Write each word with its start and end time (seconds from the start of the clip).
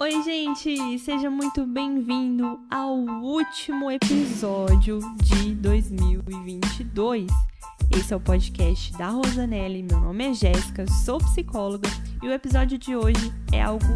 Oi, 0.00 0.22
gente! 0.24 0.98
Seja 0.98 1.30
muito 1.30 1.64
bem-vindo 1.64 2.58
ao 2.68 2.96
último 2.96 3.88
episódio 3.92 4.98
de 5.22 5.54
2022. 5.54 7.28
Esse 7.96 8.12
é 8.12 8.16
o 8.16 8.20
podcast 8.20 8.92
da 8.94 9.10
Rosanelli. 9.10 9.84
Meu 9.84 10.00
nome 10.00 10.30
é 10.30 10.34
Jéssica, 10.34 10.84
sou 11.04 11.18
psicóloga 11.18 11.88
e 12.20 12.26
o 12.26 12.32
episódio 12.32 12.76
de 12.76 12.96
hoje 12.96 13.32
é 13.52 13.62
algo 13.62 13.86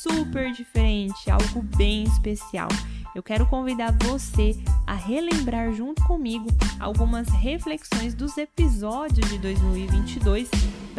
super 0.00 0.52
diferente, 0.52 1.28
algo 1.28 1.60
bem 1.76 2.04
especial. 2.04 2.68
Eu 3.12 3.22
quero 3.22 3.44
convidar 3.44 3.92
você 4.04 4.56
a 4.86 4.94
relembrar 4.94 5.72
junto 5.72 6.04
comigo 6.04 6.46
algumas 6.78 7.26
reflexões 7.30 8.14
dos 8.14 8.38
episódios 8.38 9.28
de 9.28 9.38
2022 9.40 10.48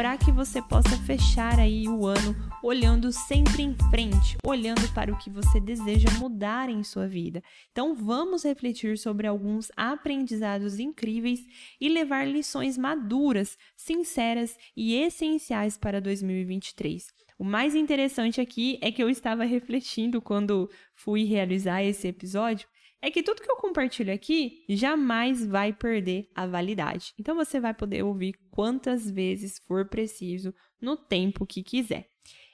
para 0.00 0.16
que 0.16 0.32
você 0.32 0.62
possa 0.62 0.96
fechar 1.04 1.60
aí 1.60 1.86
o 1.86 2.06
ano 2.06 2.34
olhando 2.62 3.12
sempre 3.12 3.62
em 3.62 3.76
frente, 3.90 4.34
olhando 4.42 4.90
para 4.94 5.12
o 5.12 5.18
que 5.18 5.28
você 5.28 5.60
deseja 5.60 6.08
mudar 6.18 6.70
em 6.70 6.82
sua 6.82 7.06
vida. 7.06 7.42
Então 7.70 7.94
vamos 7.94 8.42
refletir 8.42 8.96
sobre 8.96 9.26
alguns 9.26 9.70
aprendizados 9.76 10.78
incríveis 10.78 11.40
e 11.78 11.90
levar 11.90 12.26
lições 12.26 12.78
maduras, 12.78 13.58
sinceras 13.76 14.56
e 14.74 14.94
essenciais 14.94 15.76
para 15.76 16.00
2023. 16.00 17.06
O 17.38 17.44
mais 17.44 17.74
interessante 17.74 18.40
aqui 18.40 18.78
é 18.80 18.90
que 18.90 19.02
eu 19.02 19.10
estava 19.10 19.44
refletindo 19.44 20.22
quando 20.22 20.70
fui 20.94 21.24
realizar 21.24 21.82
esse 21.82 22.08
episódio 22.08 22.66
é 23.02 23.10
que 23.10 23.22
tudo 23.22 23.42
que 23.42 23.50
eu 23.50 23.56
compartilho 23.56 24.12
aqui 24.12 24.64
jamais 24.68 25.44
vai 25.44 25.72
perder 25.72 26.28
a 26.34 26.46
validade. 26.46 27.14
Então 27.18 27.34
você 27.34 27.58
vai 27.58 27.72
poder 27.72 28.02
ouvir 28.02 28.34
quantas 28.50 29.10
vezes 29.10 29.58
for 29.66 29.88
preciso 29.88 30.54
no 30.80 30.96
tempo 30.96 31.46
que 31.46 31.62
quiser. 31.62 32.08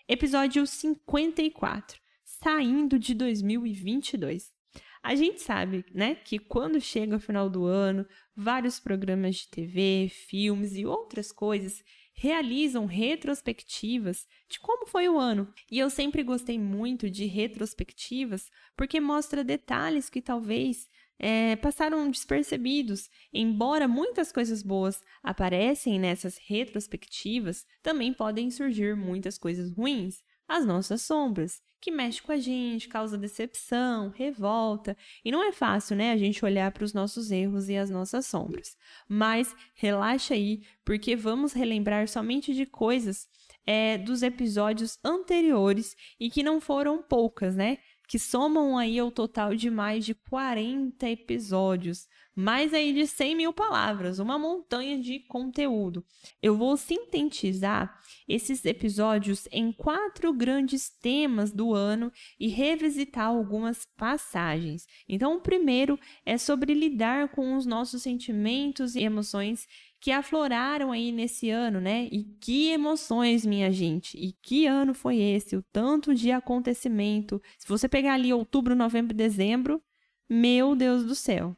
Episódio 0.09 0.65
54, 0.67 2.01
saindo 2.25 2.99
de 2.99 3.13
2022. 3.15 4.55
A 5.03 5.15
gente 5.15 5.41
sabe, 5.41 5.85
né, 5.93 6.17
que 6.17 6.39
quando 6.39 6.81
chega 6.81 7.17
o 7.17 7.21
final 7.21 7.49
do 7.49 7.65
ano, 7.65 8.07
vários 8.35 8.81
programas 8.81 9.37
de 9.37 9.49
TV, 9.49 10.09
filmes 10.09 10.77
e 10.77 10.85
outras 10.85 11.31
coisas 11.31 11.83
realizam 12.17 12.87
retrospectivas 12.87 14.27
de 14.49 14.59
como 14.59 14.87
foi 14.87 15.09
o 15.09 15.19
ano. 15.19 15.53
E 15.71 15.79
eu 15.79 15.91
sempre 15.91 16.23
gostei 16.23 16.59
muito 16.59 17.11
de 17.11 17.27
retrospectivas 17.27 18.51
porque 18.77 18.99
mostra 19.01 19.45
detalhes 19.45 20.09
que 20.09 20.23
talvez 20.23 20.89
é, 21.19 21.57
passaram 21.57 22.11
despercebidos. 22.11 23.11
Embora 23.33 23.87
muitas 23.87 24.33
coisas 24.33 24.63
boas 24.63 25.03
aparecem 25.23 25.99
nessas 25.99 26.39
retrospectivas, 26.39 27.67
também 27.83 28.13
podem 28.13 28.51
surgir 28.51 28.97
muitas 28.97 29.37
coisas 29.37 29.71
ruins, 29.73 30.23
as 30.49 30.65
nossas 30.65 31.03
sombras 31.03 31.61
que 31.87 31.91
mexe 31.93 32.21
com 32.21 32.33
a 32.33 32.37
gente, 32.37 32.89
causa 32.89 33.17
decepção, 33.17 34.09
revolta. 34.09 34.97
E 35.25 35.31
não 35.31 35.41
é 35.41 35.53
fácil, 35.53 35.95
né, 35.95 36.11
a 36.11 36.17
gente 36.17 36.45
olhar 36.45 36.73
para 36.73 36.83
os 36.83 36.93
nossos 36.93 37.31
erros 37.31 37.69
e 37.69 37.77
as 37.77 37.89
nossas 37.89 38.27
sombras. 38.27 38.77
Mas 39.09 39.55
relaxa 39.73 40.35
aí, 40.35 40.63
porque 40.85 41.15
vamos 41.15 41.53
relembrar 41.53 42.09
somente 42.09 42.53
de 42.53 42.67
coisas 42.67 43.29
é, 43.65 43.99
dos 43.99 44.25
episódios 44.25 44.99
anteriores 45.05 45.95
e 46.19 46.29
que 46.29 46.43
não 46.43 46.61
foram 46.61 47.01
poucas, 47.01 47.55
né? 47.55 47.79
que 48.09 48.19
somam 48.19 48.79
aí 48.79 48.99
ao 48.99 49.11
total 49.11 49.55
de 49.55 49.69
mais 49.69 50.05
de 50.05 50.15
40 50.15 51.09
episódios, 51.09 52.09
mais 52.37 52.75
aí 52.75 52.93
de 52.93 53.07
100 53.07 53.35
mil 53.35 53.53
palavras, 53.53 54.19
uma 54.19 54.39
montanha 54.39 55.01
de 55.01 55.21
conteúdo. 55.21 56.05
Eu 56.43 56.55
vou 56.55 56.77
sintetizar 56.77 57.99
esses 58.29 58.63
episódios 58.67 59.49
em 59.51 59.73
quatro 59.73 60.35
grandes 60.35 60.91
temas 60.91 61.51
do 61.51 61.73
ano 61.73 62.13
e 62.39 62.49
revisitar 62.49 63.29
algumas 63.29 63.87
passagens. 63.97 64.87
Então, 65.09 65.37
o 65.37 65.41
primeiro 65.41 65.99
é 66.27 66.37
sobre 66.37 66.75
lidar 66.75 67.31
com 67.31 67.57
os 67.57 67.65
nossos 67.65 68.03
sentimentos 68.03 68.95
e 68.95 69.03
emoções 69.03 69.67
que 69.99 70.13
afloraram 70.13 70.93
aí 70.93 71.11
nesse 71.11 71.49
ano, 71.49 71.81
né? 71.81 72.07
E 72.13 72.25
que 72.39 72.69
emoções, 72.69 73.47
minha 73.47 73.73
gente! 73.73 74.17
E 74.19 74.33
que 74.43 74.67
ano 74.67 74.93
foi 74.93 75.17
esse? 75.17 75.57
O 75.57 75.63
tanto 75.73 76.15
de 76.15 76.31
acontecimento. 76.31 77.41
Se 77.59 77.67
você 77.67 77.89
pegar 77.89 78.13
ali 78.13 78.31
outubro, 78.31 78.75
novembro 78.75 79.17
dezembro, 79.17 79.83
meu 80.29 80.77
Deus 80.77 81.03
do 81.05 81.15
céu. 81.15 81.57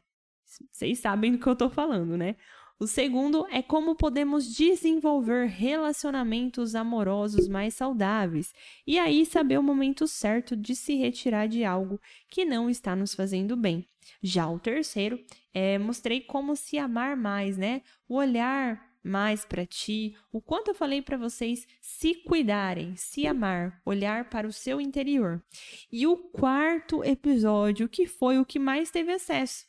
Vocês 0.71 0.99
sabem 0.99 1.31
do 1.31 1.37
que 1.37 1.47
eu 1.47 1.55
tô 1.55 1.69
falando, 1.69 2.17
né? 2.17 2.35
O 2.79 2.87
segundo 2.87 3.45
é 3.51 3.61
como 3.61 3.93
podemos 3.93 4.55
desenvolver 4.55 5.47
relacionamentos 5.47 6.75
amorosos 6.75 7.49
mais 7.49 7.73
saudáveis 7.73 8.53
e 8.87 8.97
aí 8.97 9.25
saber 9.25 9.59
o 9.59 9.63
momento 9.63 10.07
certo 10.07 10.55
de 10.55 10.73
se 10.73 10.95
retirar 10.95 11.49
de 11.49 11.65
algo 11.65 11.99
que 12.29 12.45
não 12.45 12.69
está 12.69 12.95
nos 12.95 13.13
fazendo 13.13 13.57
bem. 13.57 13.85
Já 14.23 14.49
o 14.49 14.57
terceiro, 14.57 15.19
é, 15.53 15.77
mostrei 15.77 16.21
como 16.21 16.55
se 16.55 16.77
amar 16.77 17.17
mais, 17.17 17.57
né? 17.57 17.81
O 18.07 18.15
olhar 18.15 18.89
mais 19.03 19.43
para 19.43 19.65
ti, 19.65 20.15
o 20.31 20.41
quanto 20.41 20.69
eu 20.69 20.75
falei 20.75 21.01
para 21.01 21.17
vocês 21.17 21.67
se 21.81 22.15
cuidarem, 22.15 22.95
se 22.95 23.27
amar, 23.27 23.81
olhar 23.85 24.29
para 24.29 24.47
o 24.47 24.53
seu 24.53 24.79
interior. 24.79 25.43
E 25.91 26.07
o 26.07 26.15
quarto 26.15 27.03
episódio, 27.03 27.89
que 27.89 28.07
foi 28.07 28.39
o 28.39 28.45
que 28.45 28.59
mais 28.59 28.91
teve 28.91 29.11
acesso, 29.11 29.65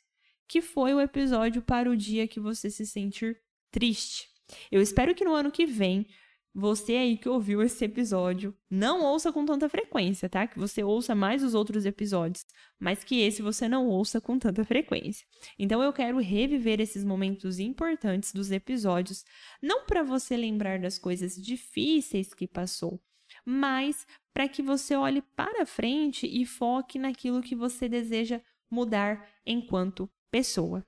que 0.51 0.61
foi 0.61 0.93
o 0.93 1.01
episódio 1.01 1.63
para 1.63 1.89
o 1.89 1.97
dia 1.97 2.27
que 2.27 2.41
você 2.41 2.69
se 2.69 2.85
sentir 2.85 3.41
triste. 3.71 4.29
Eu 4.69 4.83
espero 4.83 5.15
que 5.15 5.25
no 5.25 5.33
ano 5.33 5.53
que 5.53 5.65
vem 5.65 6.09
você 6.53 6.97
aí 6.97 7.17
que 7.17 7.29
ouviu 7.29 7.63
esse 7.63 7.85
episódio, 7.85 8.53
não 8.69 9.01
ouça 9.05 9.33
com 9.33 9.45
tanta 9.45 9.69
frequência, 9.69 10.29
tá? 10.29 10.49
Que 10.49 10.59
você 10.59 10.83
ouça 10.83 11.15
mais 11.15 11.45
os 11.45 11.55
outros 11.55 11.87
episódios, 11.87 12.45
mas 12.81 13.05
que 13.05 13.21
esse 13.21 13.41
você 13.41 13.69
não 13.69 13.87
ouça 13.87 14.21
com 14.21 14.41
tanta 14.41 14.65
frequência. 14.65 15.25
Então 15.57 15.81
eu 15.81 15.93
quero 15.93 16.19
reviver 16.19 16.81
esses 16.81 17.05
momentos 17.05 17.61
importantes 17.61 18.33
dos 18.33 18.51
episódios, 18.51 19.25
não 19.63 19.87
para 19.87 20.03
você 20.03 20.37
lembrar 20.37 20.81
das 20.81 20.99
coisas 20.99 21.37
difíceis 21.37 22.35
que 22.35 22.49
passou, 22.49 23.01
mas 23.47 24.05
para 24.35 24.49
que 24.49 24.63
você 24.63 24.97
olhe 24.97 25.23
para 25.23 25.65
frente 25.65 26.27
e 26.27 26.45
foque 26.45 26.99
naquilo 26.99 27.41
que 27.41 27.55
você 27.55 27.89
deseja 27.89 28.41
mudar 28.69 29.29
enquanto 29.47 30.11
pessoa. 30.31 30.85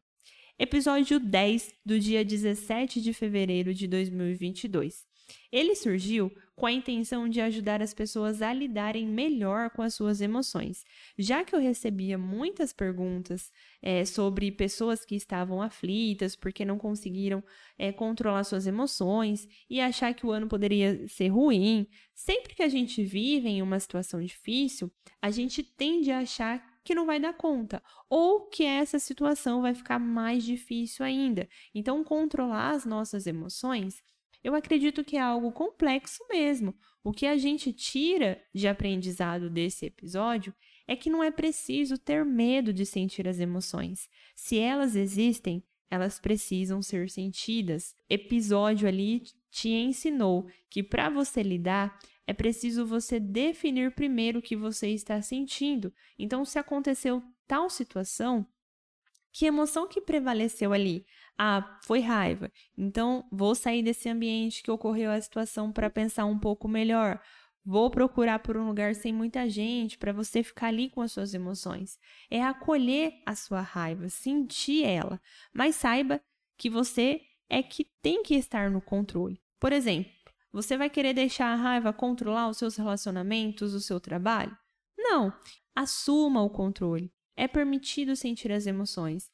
Episódio 0.59 1.19
10 1.19 1.75
do 1.85 1.99
dia 1.99 2.25
17 2.25 3.01
de 3.01 3.13
fevereiro 3.13 3.75
de 3.75 3.89
2022. 3.89 5.05
Ele 5.51 5.75
surgiu 5.75 6.31
com 6.55 6.67
a 6.67 6.73
intenção 6.73 7.29
de 7.29 7.41
ajudar 7.41 7.83
as 7.83 7.93
pessoas 7.93 8.43
a 8.43 8.53
lidarem 8.53 9.07
melhor 9.07 9.71
com 9.71 9.83
as 9.83 9.95
suas 9.95 10.21
emoções, 10.21 10.85
já 11.19 11.45
que 11.45 11.55
eu 11.55 11.61
recebia 11.61 12.17
muitas 12.17 12.73
perguntas 12.73 13.51
é, 13.81 14.05
sobre 14.05 14.53
pessoas 14.53 15.05
que 15.05 15.17
estavam 15.17 15.61
aflitas 15.61 16.37
porque 16.37 16.65
não 16.65 16.79
conseguiram 16.79 17.43
é, 17.79 17.91
controlar 17.91 18.45
suas 18.45 18.67
emoções 18.67 19.49
e 19.69 19.81
achar 19.81 20.15
que 20.15 20.27
o 20.27 20.31
ano 20.31 20.47
poderia 20.47 21.07
ser 21.09 21.29
ruim. 21.29 21.87
Sempre 22.15 22.55
que 22.55 22.63
a 22.63 22.69
gente 22.69 23.03
vive 23.03 23.49
em 23.49 23.63
uma 23.63 23.81
situação 23.81 24.23
difícil, 24.23 24.93
a 25.21 25.31
gente 25.31 25.63
tende 25.63 26.11
a 26.11 26.21
achar 26.21 26.72
que 26.85 26.95
não 26.95 27.07
vai 27.07 27.21
dar 27.21 27.35
conta, 27.35 27.83
ou 28.09 28.49
que 28.49 28.65
essa 28.65 28.99
situação 28.99 29.63
vai 29.63 29.75
ficar 29.75 29.99
mais 29.99 30.45
difícil 30.45 31.05
ainda. 31.05 31.49
Então, 31.75 32.03
controlar 32.03 32.71
as 32.71 32.85
nossas 32.85 33.27
emoções, 33.27 34.03
eu 34.43 34.55
acredito 34.55 35.05
que 35.05 35.17
é 35.17 35.21
algo 35.21 35.53
complexo 35.53 36.25
mesmo. 36.29 36.75
O 37.05 37.13
que 37.13 37.27
a 37.27 37.37
gente 37.37 37.73
tira 37.73 38.43
de 38.55 38.67
aprendizado 38.67 39.49
desse 39.49 39.87
episódio 39.87 40.55
é 40.87 40.97
que 40.97 41.11
não 41.11 41.23
é 41.23 41.31
preciso 41.31 41.97
ter 41.97 42.25
medo 42.25 42.73
de 42.73 42.85
sentir 42.85 43.29
as 43.29 43.39
emoções. 43.39 44.09
Se 44.35 44.59
elas 44.59 44.97
existem, 44.97 45.63
elas 45.91 46.19
precisam 46.19 46.81
ser 46.83 47.11
sentidas. 47.11 47.95
Episódio 48.09 48.89
ali 48.89 49.23
te 49.51 49.69
ensinou 49.69 50.47
que 50.71 50.83
para 50.83 51.09
você 51.09 51.43
lidar 51.43 51.99
é 52.27 52.33
preciso 52.33 52.87
você 52.87 53.19
definir 53.19 53.95
primeiro 53.95 54.39
o 54.39 54.43
que 54.43 54.57
você 54.57 54.89
está 54.89 55.21
sentindo. 55.21 55.93
Então, 56.19 56.45
se 56.45 56.59
aconteceu 56.59 57.23
tal 57.47 57.69
situação, 57.69 58.47
que 59.33 59.47
emoção 59.47 59.89
que 59.89 60.01
prevaleceu 60.01 60.73
ali? 60.73 61.07
Ah, 61.39 61.79
foi 61.85 62.01
raiva. 62.01 62.53
Então, 62.77 63.27
vou 63.33 63.55
sair 63.55 63.83
desse 63.83 64.09
ambiente 64.09 64.63
que 64.63 64.71
ocorreu 64.71 65.11
a 65.11 65.21
situação 65.21 65.73
para 65.73 65.91
pensar 65.91 66.27
um 66.27 66.39
pouco 66.39 66.69
melhor. 66.69 67.21
Vou 67.65 67.91
procurar 67.91 68.41
por 68.41 68.57
um 68.57 68.67
lugar 68.67 68.95
sem 68.95 69.13
muita 69.13 69.49
gente 69.49 69.97
para 69.97 70.13
você 70.13 70.43
ficar 70.43 70.67
ali 70.67 70.91
com 70.91 71.01
as 71.01 71.13
suas 71.13 71.33
emoções. 71.33 71.99
É 72.31 72.43
acolher 72.43 73.15
a 73.25 73.35
sua 73.35 73.61
raiva, 73.61 74.09
sentir 74.09 74.85
ela, 74.85 75.21
mas 75.53 75.77
saiba 75.77 76.21
que 76.59 76.69
você 76.69 77.21
é 77.49 77.63
que 77.63 77.87
tem 78.03 78.23
que 78.23 78.35
estar 78.35 78.71
no 78.71 78.81
controle. 78.81 79.41
Por 79.61 79.73
exemplo, 79.73 80.11
você 80.53 80.77
vai 80.77 80.91
querer 80.91 81.15
deixar 81.15 81.47
a 81.47 81.57
raiva 81.57 81.93
controlar 81.93 82.49
os 82.49 82.59
seus 82.59 82.77
relacionamentos, 82.77 83.73
o 83.73 83.81
seu 83.81 83.99
trabalho? 83.99 84.57
Não. 84.99 85.33
Assuma 85.75 86.43
o 86.43 86.51
controle. 86.51 87.13
É 87.35 87.49
permitido 87.49 88.15
sentir 88.15 88.53
as 88.53 88.67
emoções, 88.67 89.31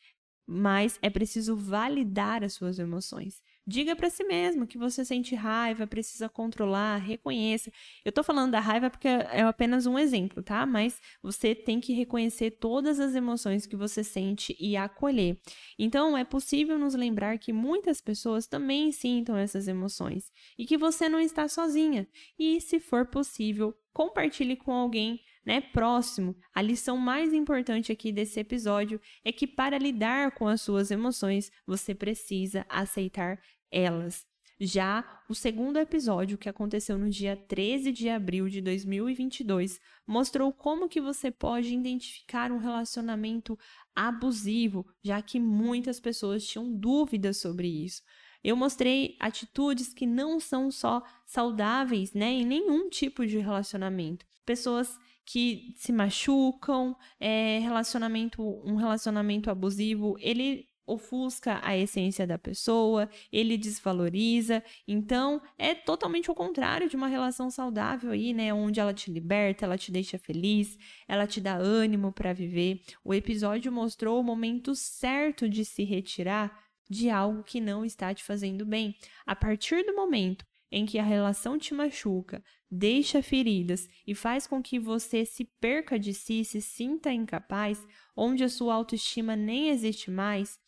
mas 0.46 0.98
é 1.02 1.10
preciso 1.10 1.56
validar 1.56 2.44
as 2.44 2.54
suas 2.54 2.78
emoções. 2.78 3.42
Diga 3.70 3.94
para 3.94 4.08
si 4.08 4.24
mesmo 4.24 4.66
que 4.66 4.78
você 4.78 5.04
sente 5.04 5.34
raiva, 5.34 5.86
precisa 5.86 6.26
controlar, 6.26 6.96
reconheça. 6.96 7.70
Eu 8.02 8.10
tô 8.10 8.22
falando 8.22 8.52
da 8.52 8.60
raiva 8.60 8.88
porque 8.88 9.06
é 9.06 9.42
apenas 9.42 9.84
um 9.84 9.98
exemplo, 9.98 10.42
tá? 10.42 10.64
Mas 10.64 10.98
você 11.22 11.54
tem 11.54 11.78
que 11.78 11.92
reconhecer 11.92 12.52
todas 12.52 12.98
as 12.98 13.14
emoções 13.14 13.66
que 13.66 13.76
você 13.76 14.02
sente 14.02 14.56
e 14.58 14.74
acolher. 14.74 15.38
Então, 15.78 16.16
é 16.16 16.24
possível 16.24 16.78
nos 16.78 16.94
lembrar 16.94 17.36
que 17.36 17.52
muitas 17.52 18.00
pessoas 18.00 18.46
também 18.46 18.90
sintam 18.90 19.36
essas 19.36 19.68
emoções 19.68 20.32
e 20.58 20.64
que 20.64 20.78
você 20.78 21.06
não 21.06 21.20
está 21.20 21.46
sozinha. 21.46 22.08
E, 22.38 22.62
se 22.62 22.80
for 22.80 23.04
possível, 23.04 23.76
compartilhe 23.92 24.56
com 24.56 24.72
alguém 24.72 25.20
né, 25.48 25.62
próximo. 25.62 26.36
A 26.54 26.60
lição 26.60 26.98
mais 26.98 27.32
importante 27.32 27.90
aqui 27.90 28.12
desse 28.12 28.38
episódio 28.38 29.00
é 29.24 29.32
que 29.32 29.46
para 29.46 29.78
lidar 29.78 30.32
com 30.32 30.46
as 30.46 30.60
suas 30.60 30.90
emoções, 30.90 31.50
você 31.66 31.94
precisa 31.94 32.66
aceitar 32.68 33.40
elas. 33.70 34.26
Já 34.60 35.22
o 35.28 35.34
segundo 35.36 35.78
episódio, 35.78 36.36
que 36.36 36.48
aconteceu 36.48 36.98
no 36.98 37.08
dia 37.08 37.36
13 37.36 37.92
de 37.92 38.08
abril 38.08 38.48
de 38.48 38.60
2022, 38.60 39.80
mostrou 40.04 40.52
como 40.52 40.88
que 40.88 41.00
você 41.00 41.30
pode 41.30 41.72
identificar 41.72 42.50
um 42.50 42.58
relacionamento 42.58 43.56
abusivo, 43.94 44.84
já 45.00 45.22
que 45.22 45.38
muitas 45.38 46.00
pessoas 46.00 46.44
tinham 46.44 46.72
dúvidas 46.72 47.36
sobre 47.36 47.68
isso. 47.68 48.02
Eu 48.42 48.56
mostrei 48.56 49.16
atitudes 49.20 49.92
que 49.94 50.06
não 50.06 50.40
são 50.40 50.72
só 50.72 51.04
saudáveis, 51.24 52.12
né, 52.12 52.30
em 52.30 52.44
nenhum 52.44 52.88
tipo 52.88 53.24
de 53.24 53.38
relacionamento. 53.38 54.26
Pessoas 54.44 54.98
que 55.24 55.74
se 55.76 55.92
machucam, 55.92 56.96
é, 57.20 57.58
relacionamento, 57.58 58.42
um 58.42 58.76
relacionamento 58.76 59.50
abusivo, 59.50 60.16
ele 60.18 60.67
ofusca 60.88 61.61
a 61.62 61.76
essência 61.76 62.26
da 62.26 62.38
pessoa, 62.38 63.08
ele 63.31 63.56
desvaloriza. 63.58 64.62
Então, 64.87 65.40
é 65.58 65.75
totalmente 65.75 66.31
o 66.31 66.35
contrário 66.35 66.88
de 66.88 66.96
uma 66.96 67.06
relação 67.06 67.50
saudável 67.50 68.11
aí, 68.11 68.32
né, 68.32 68.52
onde 68.52 68.81
ela 68.81 68.94
te 68.94 69.12
liberta, 69.12 69.64
ela 69.64 69.76
te 69.76 69.93
deixa 69.93 70.19
feliz, 70.19 70.79
ela 71.06 71.26
te 71.26 71.40
dá 71.40 71.55
ânimo 71.55 72.11
para 72.11 72.32
viver. 72.32 72.81
O 73.05 73.12
episódio 73.12 73.70
mostrou 73.70 74.19
o 74.19 74.25
momento 74.25 74.75
certo 74.75 75.49
de 75.49 75.64
se 75.64 75.85
retirar 75.85 76.67
de 76.90 77.11
algo 77.11 77.43
que 77.43 77.61
não 77.61 77.85
está 77.85 78.14
te 78.14 78.25
fazendo 78.25 78.64
bem. 78.64 78.94
A 79.26 79.37
partir 79.37 79.85
do 79.85 79.94
momento 79.94 80.44
em 80.70 80.85
que 80.85 80.99
a 80.99 81.02
relação 81.02 81.58
te 81.58 81.73
machuca, 81.73 82.43
deixa 82.70 83.23
feridas 83.23 83.88
e 84.06 84.14
faz 84.14 84.46
com 84.46 84.62
que 84.62 84.79
você 84.79 85.25
se 85.25 85.44
perca 85.61 85.99
de 85.99 86.12
si, 86.12 86.44
se 86.44 86.61
sinta 86.61 87.12
incapaz, 87.12 87.85
onde 88.17 88.44
a 88.44 88.49
sua 88.49 88.75
autoestima 88.75 89.35
nem 89.35 89.70
existe 89.70 90.11
mais, 90.11 90.58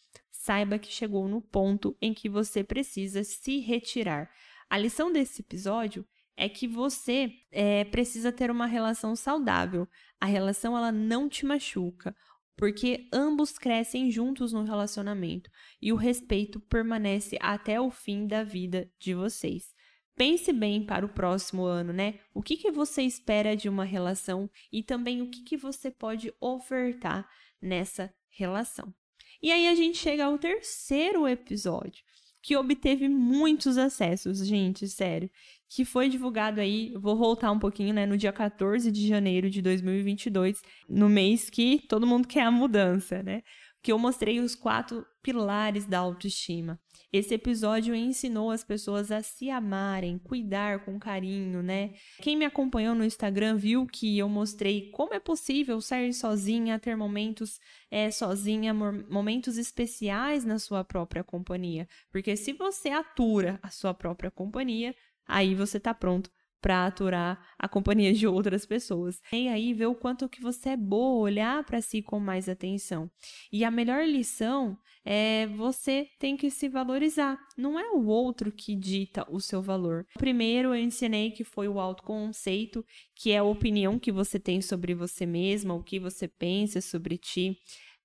saiba 0.41 0.79
que 0.79 0.91
chegou 0.91 1.29
no 1.29 1.43
ponto 1.43 1.95
em 2.01 2.15
que 2.15 2.27
você 2.27 2.65
precisa 2.65 3.23
se 3.23 3.59
retirar. 3.59 4.31
A 4.71 4.79
lição 4.79 5.13
desse 5.13 5.43
episódio 5.43 6.07
é 6.35 6.49
que 6.49 6.67
você 6.67 7.31
é, 7.53 7.85
precisa 7.85 8.33
ter 8.33 8.51
uma 8.51 8.65
relação 8.65 9.15
saudável. 9.15 9.87
A 10.19 10.25
relação 10.25 10.75
ela 10.75 10.91
não 10.91 11.29
te 11.29 11.45
machuca, 11.45 12.17
porque 12.57 13.07
ambos 13.13 13.59
crescem 13.59 14.11
juntos 14.11 14.51
no 14.51 14.65
relacionamento 14.65 15.51
e 15.81 15.93
o 15.93 15.97
respeito 15.97 16.59
permanece 16.59 17.37
até 17.39 17.79
o 17.79 17.91
fim 17.91 18.27
da 18.27 18.43
vida 18.43 18.91
de 18.99 19.13
vocês. 19.13 19.75
Pense 20.17 20.55
bem 20.55 20.87
para 20.87 21.05
o 21.05 21.11
próximo 21.11 21.65
ano, 21.65 21.93
né? 21.93 22.19
O 22.33 22.43
que, 22.43 22.57
que 22.57 22.71
você 22.71 23.03
espera 23.03 23.55
de 23.55 23.69
uma 23.69 23.85
relação 23.85 24.49
e 24.73 24.83
também 24.83 25.21
o 25.21 25.31
que, 25.31 25.43
que 25.43 25.57
você 25.57 25.91
pode 25.91 26.33
ofertar 26.41 27.29
nessa 27.61 28.11
relação. 28.31 28.95
E 29.43 29.51
aí 29.51 29.69
a 29.69 29.75
gente 29.75 29.99
chega 29.99 30.25
ao 30.25 30.39
terceiro 30.39 31.27
episódio, 31.27 32.03
que 32.43 32.57
obteve 32.57 33.09
muitos 33.09 33.77
acessos, 33.79 34.47
gente, 34.47 34.87
sério. 34.89 35.31
Que 35.69 35.85
foi 35.85 36.09
divulgado 36.09 36.61
aí, 36.61 36.93
vou 36.97 37.17
voltar 37.17 37.53
um 37.53 37.59
pouquinho, 37.59 37.95
né, 37.95 38.05
no 38.05 38.17
dia 38.17 38.33
14 38.33 38.91
de 38.91 39.07
janeiro 39.07 39.49
de 39.49 39.63
2022, 39.63 40.61
no 40.89 41.09
mês 41.09 41.49
que 41.49 41.81
todo 41.89 42.07
mundo 42.07 42.27
quer 42.27 42.43
a 42.43 42.51
mudança, 42.51 43.23
né? 43.23 43.43
Que 43.82 43.93
eu 43.93 43.99
mostrei 43.99 44.41
os 44.41 44.55
quatro 44.55 45.06
pilares 45.23 45.87
da 45.87 45.99
autoestima. 45.99 46.79
Esse 47.12 47.35
episódio 47.35 47.94
ensinou 47.94 48.50
as 48.50 48.62
pessoas 48.62 49.11
a 49.11 49.23
se 49.23 49.50
amarem, 49.50 50.19
cuidar 50.19 50.85
com 50.85 50.99
carinho, 50.99 51.62
né? 51.62 51.94
Quem 52.21 52.37
me 52.37 52.44
acompanhou 52.44 52.94
no 52.94 53.05
Instagram 53.05 53.56
viu 53.56 53.87
que 53.87 54.17
eu 54.17 54.29
mostrei 54.29 54.91
como 54.93 55.12
é 55.15 55.19
possível 55.19 55.81
sair 55.81 56.12
sozinha, 56.12 56.79
ter 56.79 56.97
momentos 56.97 57.59
é, 57.91 58.11
sozinha, 58.11 58.73
momentos 58.73 59.59
especiais 59.59 60.44
na 60.44 60.59
sua 60.59 60.85
própria 60.85 61.25
companhia. 61.25 61.88
Porque 62.11 62.37
se 62.37 62.53
você 62.53 62.91
atura 62.91 63.59
a 63.62 63.71
sua 63.71 63.93
própria 63.93 64.31
companhia, 64.31 64.94
aí 65.26 65.55
você 65.55 65.79
está 65.79 65.93
pronto 65.93 66.31
para 66.61 66.87
aturar 66.87 67.41
a 67.59 67.69
companhia 67.69 68.12
de 68.12 68.27
outras 68.27 68.67
pessoas. 68.67 69.21
E 69.33 69.49
aí 69.49 69.73
ver 69.73 69.87
o 69.87 69.95
quanto 69.95 70.29
que 70.29 70.41
você 70.41 70.71
é 70.71 70.77
boa, 70.77 71.21
olhar 71.21 71.65
para 71.65 71.81
si 71.81 72.03
com 72.03 72.21
mais 72.21 72.49
atenção. 72.49 73.11
E 73.53 73.65
a 73.65 73.71
melhor 73.71 74.05
lição 74.05 74.77
é 75.05 75.47
você 75.47 76.07
tem 76.19 76.37
que 76.37 76.51
se 76.51 76.69
valorizar. 76.69 77.39
Não 77.57 77.79
é 77.79 77.91
o 77.91 78.07
outro 78.07 78.53
que 78.53 78.75
dita 78.75 79.27
o 79.31 79.41
seu 79.41 79.62
valor. 79.62 80.07
Primeiro 80.19 80.75
eu 80.75 80.77
ensinei 80.77 81.31
que 81.31 81.45
foi 81.45 81.69
o 81.69 81.81
autoconceito, 81.81 82.85
que 83.17 83.31
é 83.31 83.39
a 83.39 83.45
opinião 83.45 83.99
que 83.99 84.12
você 84.12 84.39
tem 84.39 84.61
sobre 84.61 84.95
você 84.95 85.25
mesma, 85.25 85.75
o 85.75 85.83
que 85.83 85.99
você 85.99 86.29
pensa 86.29 86.81
sobre 86.81 87.17
ti. 87.17 87.57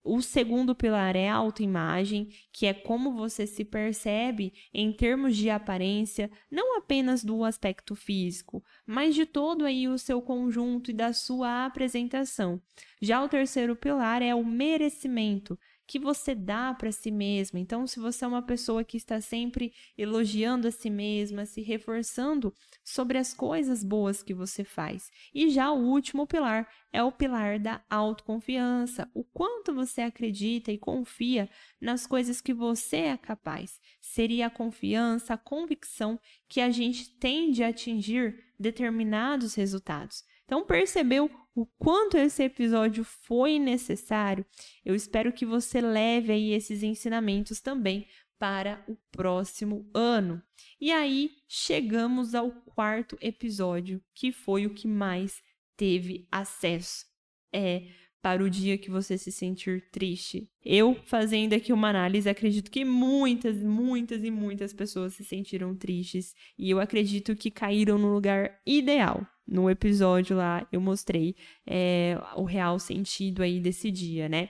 O 0.07 0.21
segundo 0.21 0.75
pilar 0.75 1.15
é 1.15 1.27
a 1.27 1.35
autoimagem, 1.35 2.29
que 2.53 2.67
é 2.67 2.75
como 2.75 3.15
você 3.15 3.47
se 3.47 3.65
percebe 3.65 4.53
em 4.71 4.93
termos 4.93 5.35
de 5.35 5.49
aparência, 5.49 6.29
não 6.49 6.77
apenas 6.77 7.23
do 7.23 7.43
aspecto 7.43 7.95
físico, 7.95 8.63
mas 8.85 9.15
de 9.15 9.25
todo 9.25 9.65
aí 9.65 9.87
o 9.87 9.97
seu 9.97 10.21
conjunto 10.21 10.91
e 10.91 10.93
da 10.93 11.11
sua 11.11 11.65
apresentação. 11.65 12.61
Já 13.01 13.23
o 13.23 13.27
terceiro 13.27 13.75
pilar 13.75 14.21
é 14.21 14.35
o 14.35 14.45
merecimento, 14.45 15.57
que 15.87 15.99
você 15.99 16.33
dá 16.33 16.73
para 16.73 16.91
si 16.91 17.11
mesma. 17.11 17.59
Então, 17.59 17.85
se 17.85 17.99
você 17.99 18.25
é 18.25 18.27
uma 18.27 18.41
pessoa 18.41 18.83
que 18.83 18.97
está 18.97 19.21
sempre 19.21 19.73
elogiando 19.97 20.67
a 20.67 20.71
si 20.71 20.89
mesma, 20.89 21.45
se 21.45 21.61
reforçando 21.61 22.53
sobre 22.83 23.17
as 23.17 23.33
coisas 23.33 23.83
boas 23.83 24.23
que 24.23 24.33
você 24.33 24.63
faz. 24.63 25.11
E 25.33 25.49
já 25.49 25.71
o 25.71 25.83
último 25.83 26.25
pilar 26.25 26.67
é 26.91 27.03
o 27.03 27.11
pilar 27.11 27.59
da 27.59 27.83
autoconfiança, 27.89 29.09
o 29.13 29.23
quanto 29.23 29.73
você 29.73 30.01
acredita 30.01 30.71
e 30.71 30.77
confia 30.77 31.49
nas 31.79 32.07
coisas 32.07 32.41
que 32.41 32.53
você 32.53 32.97
é 32.97 33.17
capaz. 33.17 33.79
Seria 34.01 34.47
a 34.47 34.49
confiança, 34.51 35.33
a 35.33 35.37
convicção 35.37 36.19
que 36.47 36.61
a 36.61 36.69
gente 36.69 37.09
tem 37.17 37.51
de 37.51 37.63
atingir 37.63 38.43
determinados 38.59 39.55
resultados. 39.55 40.23
Então, 40.45 40.65
percebeu 40.65 41.29
o 41.55 41.65
quanto 41.77 42.17
esse 42.17 42.43
episódio 42.43 43.03
foi 43.03 43.57
necessário? 43.59 44.45
Eu 44.83 44.93
espero 44.93 45.33
que 45.33 45.45
você 45.45 45.81
leve 45.81 46.31
aí 46.31 46.51
esses 46.51 46.83
ensinamentos 46.83 47.59
também 47.59 48.07
para 48.37 48.83
o 48.87 48.97
próximo 49.11 49.89
ano. 49.93 50.41
E 50.79 50.91
aí, 50.91 51.31
chegamos 51.47 52.35
ao 52.35 52.51
quarto 52.51 53.17
episódio, 53.21 54.03
que 54.13 54.31
foi 54.31 54.65
o 54.65 54.73
que 54.73 54.87
mais 54.87 55.41
teve 55.77 56.27
acesso. 56.31 57.05
É 57.53 57.87
para 58.25 58.43
o 58.43 58.49
dia 58.49 58.75
que 58.75 58.89
você 58.89 59.19
se 59.19 59.31
sentir 59.31 59.83
triste. 59.91 60.49
Eu, 60.65 60.97
fazendo 61.05 61.53
aqui 61.53 61.71
uma 61.71 61.89
análise, 61.89 62.27
acredito 62.27 62.71
que 62.71 62.83
muitas, 62.83 63.61
muitas 63.61 64.23
e 64.23 64.31
muitas 64.31 64.73
pessoas 64.73 65.13
se 65.13 65.23
sentiram 65.23 65.75
tristes 65.75 66.33
e 66.57 66.71
eu 66.71 66.79
acredito 66.79 67.35
que 67.35 67.51
caíram 67.51 67.99
no 67.99 68.11
lugar 68.11 68.59
ideal. 68.65 69.23
No 69.47 69.69
episódio 69.69 70.35
lá, 70.35 70.67
eu 70.71 70.81
mostrei 70.81 71.35
é, 71.67 72.19
o 72.35 72.45
real 72.45 72.79
sentido 72.79 73.43
aí 73.43 73.59
desse 73.59 73.91
dia, 73.91 74.27
né? 74.27 74.49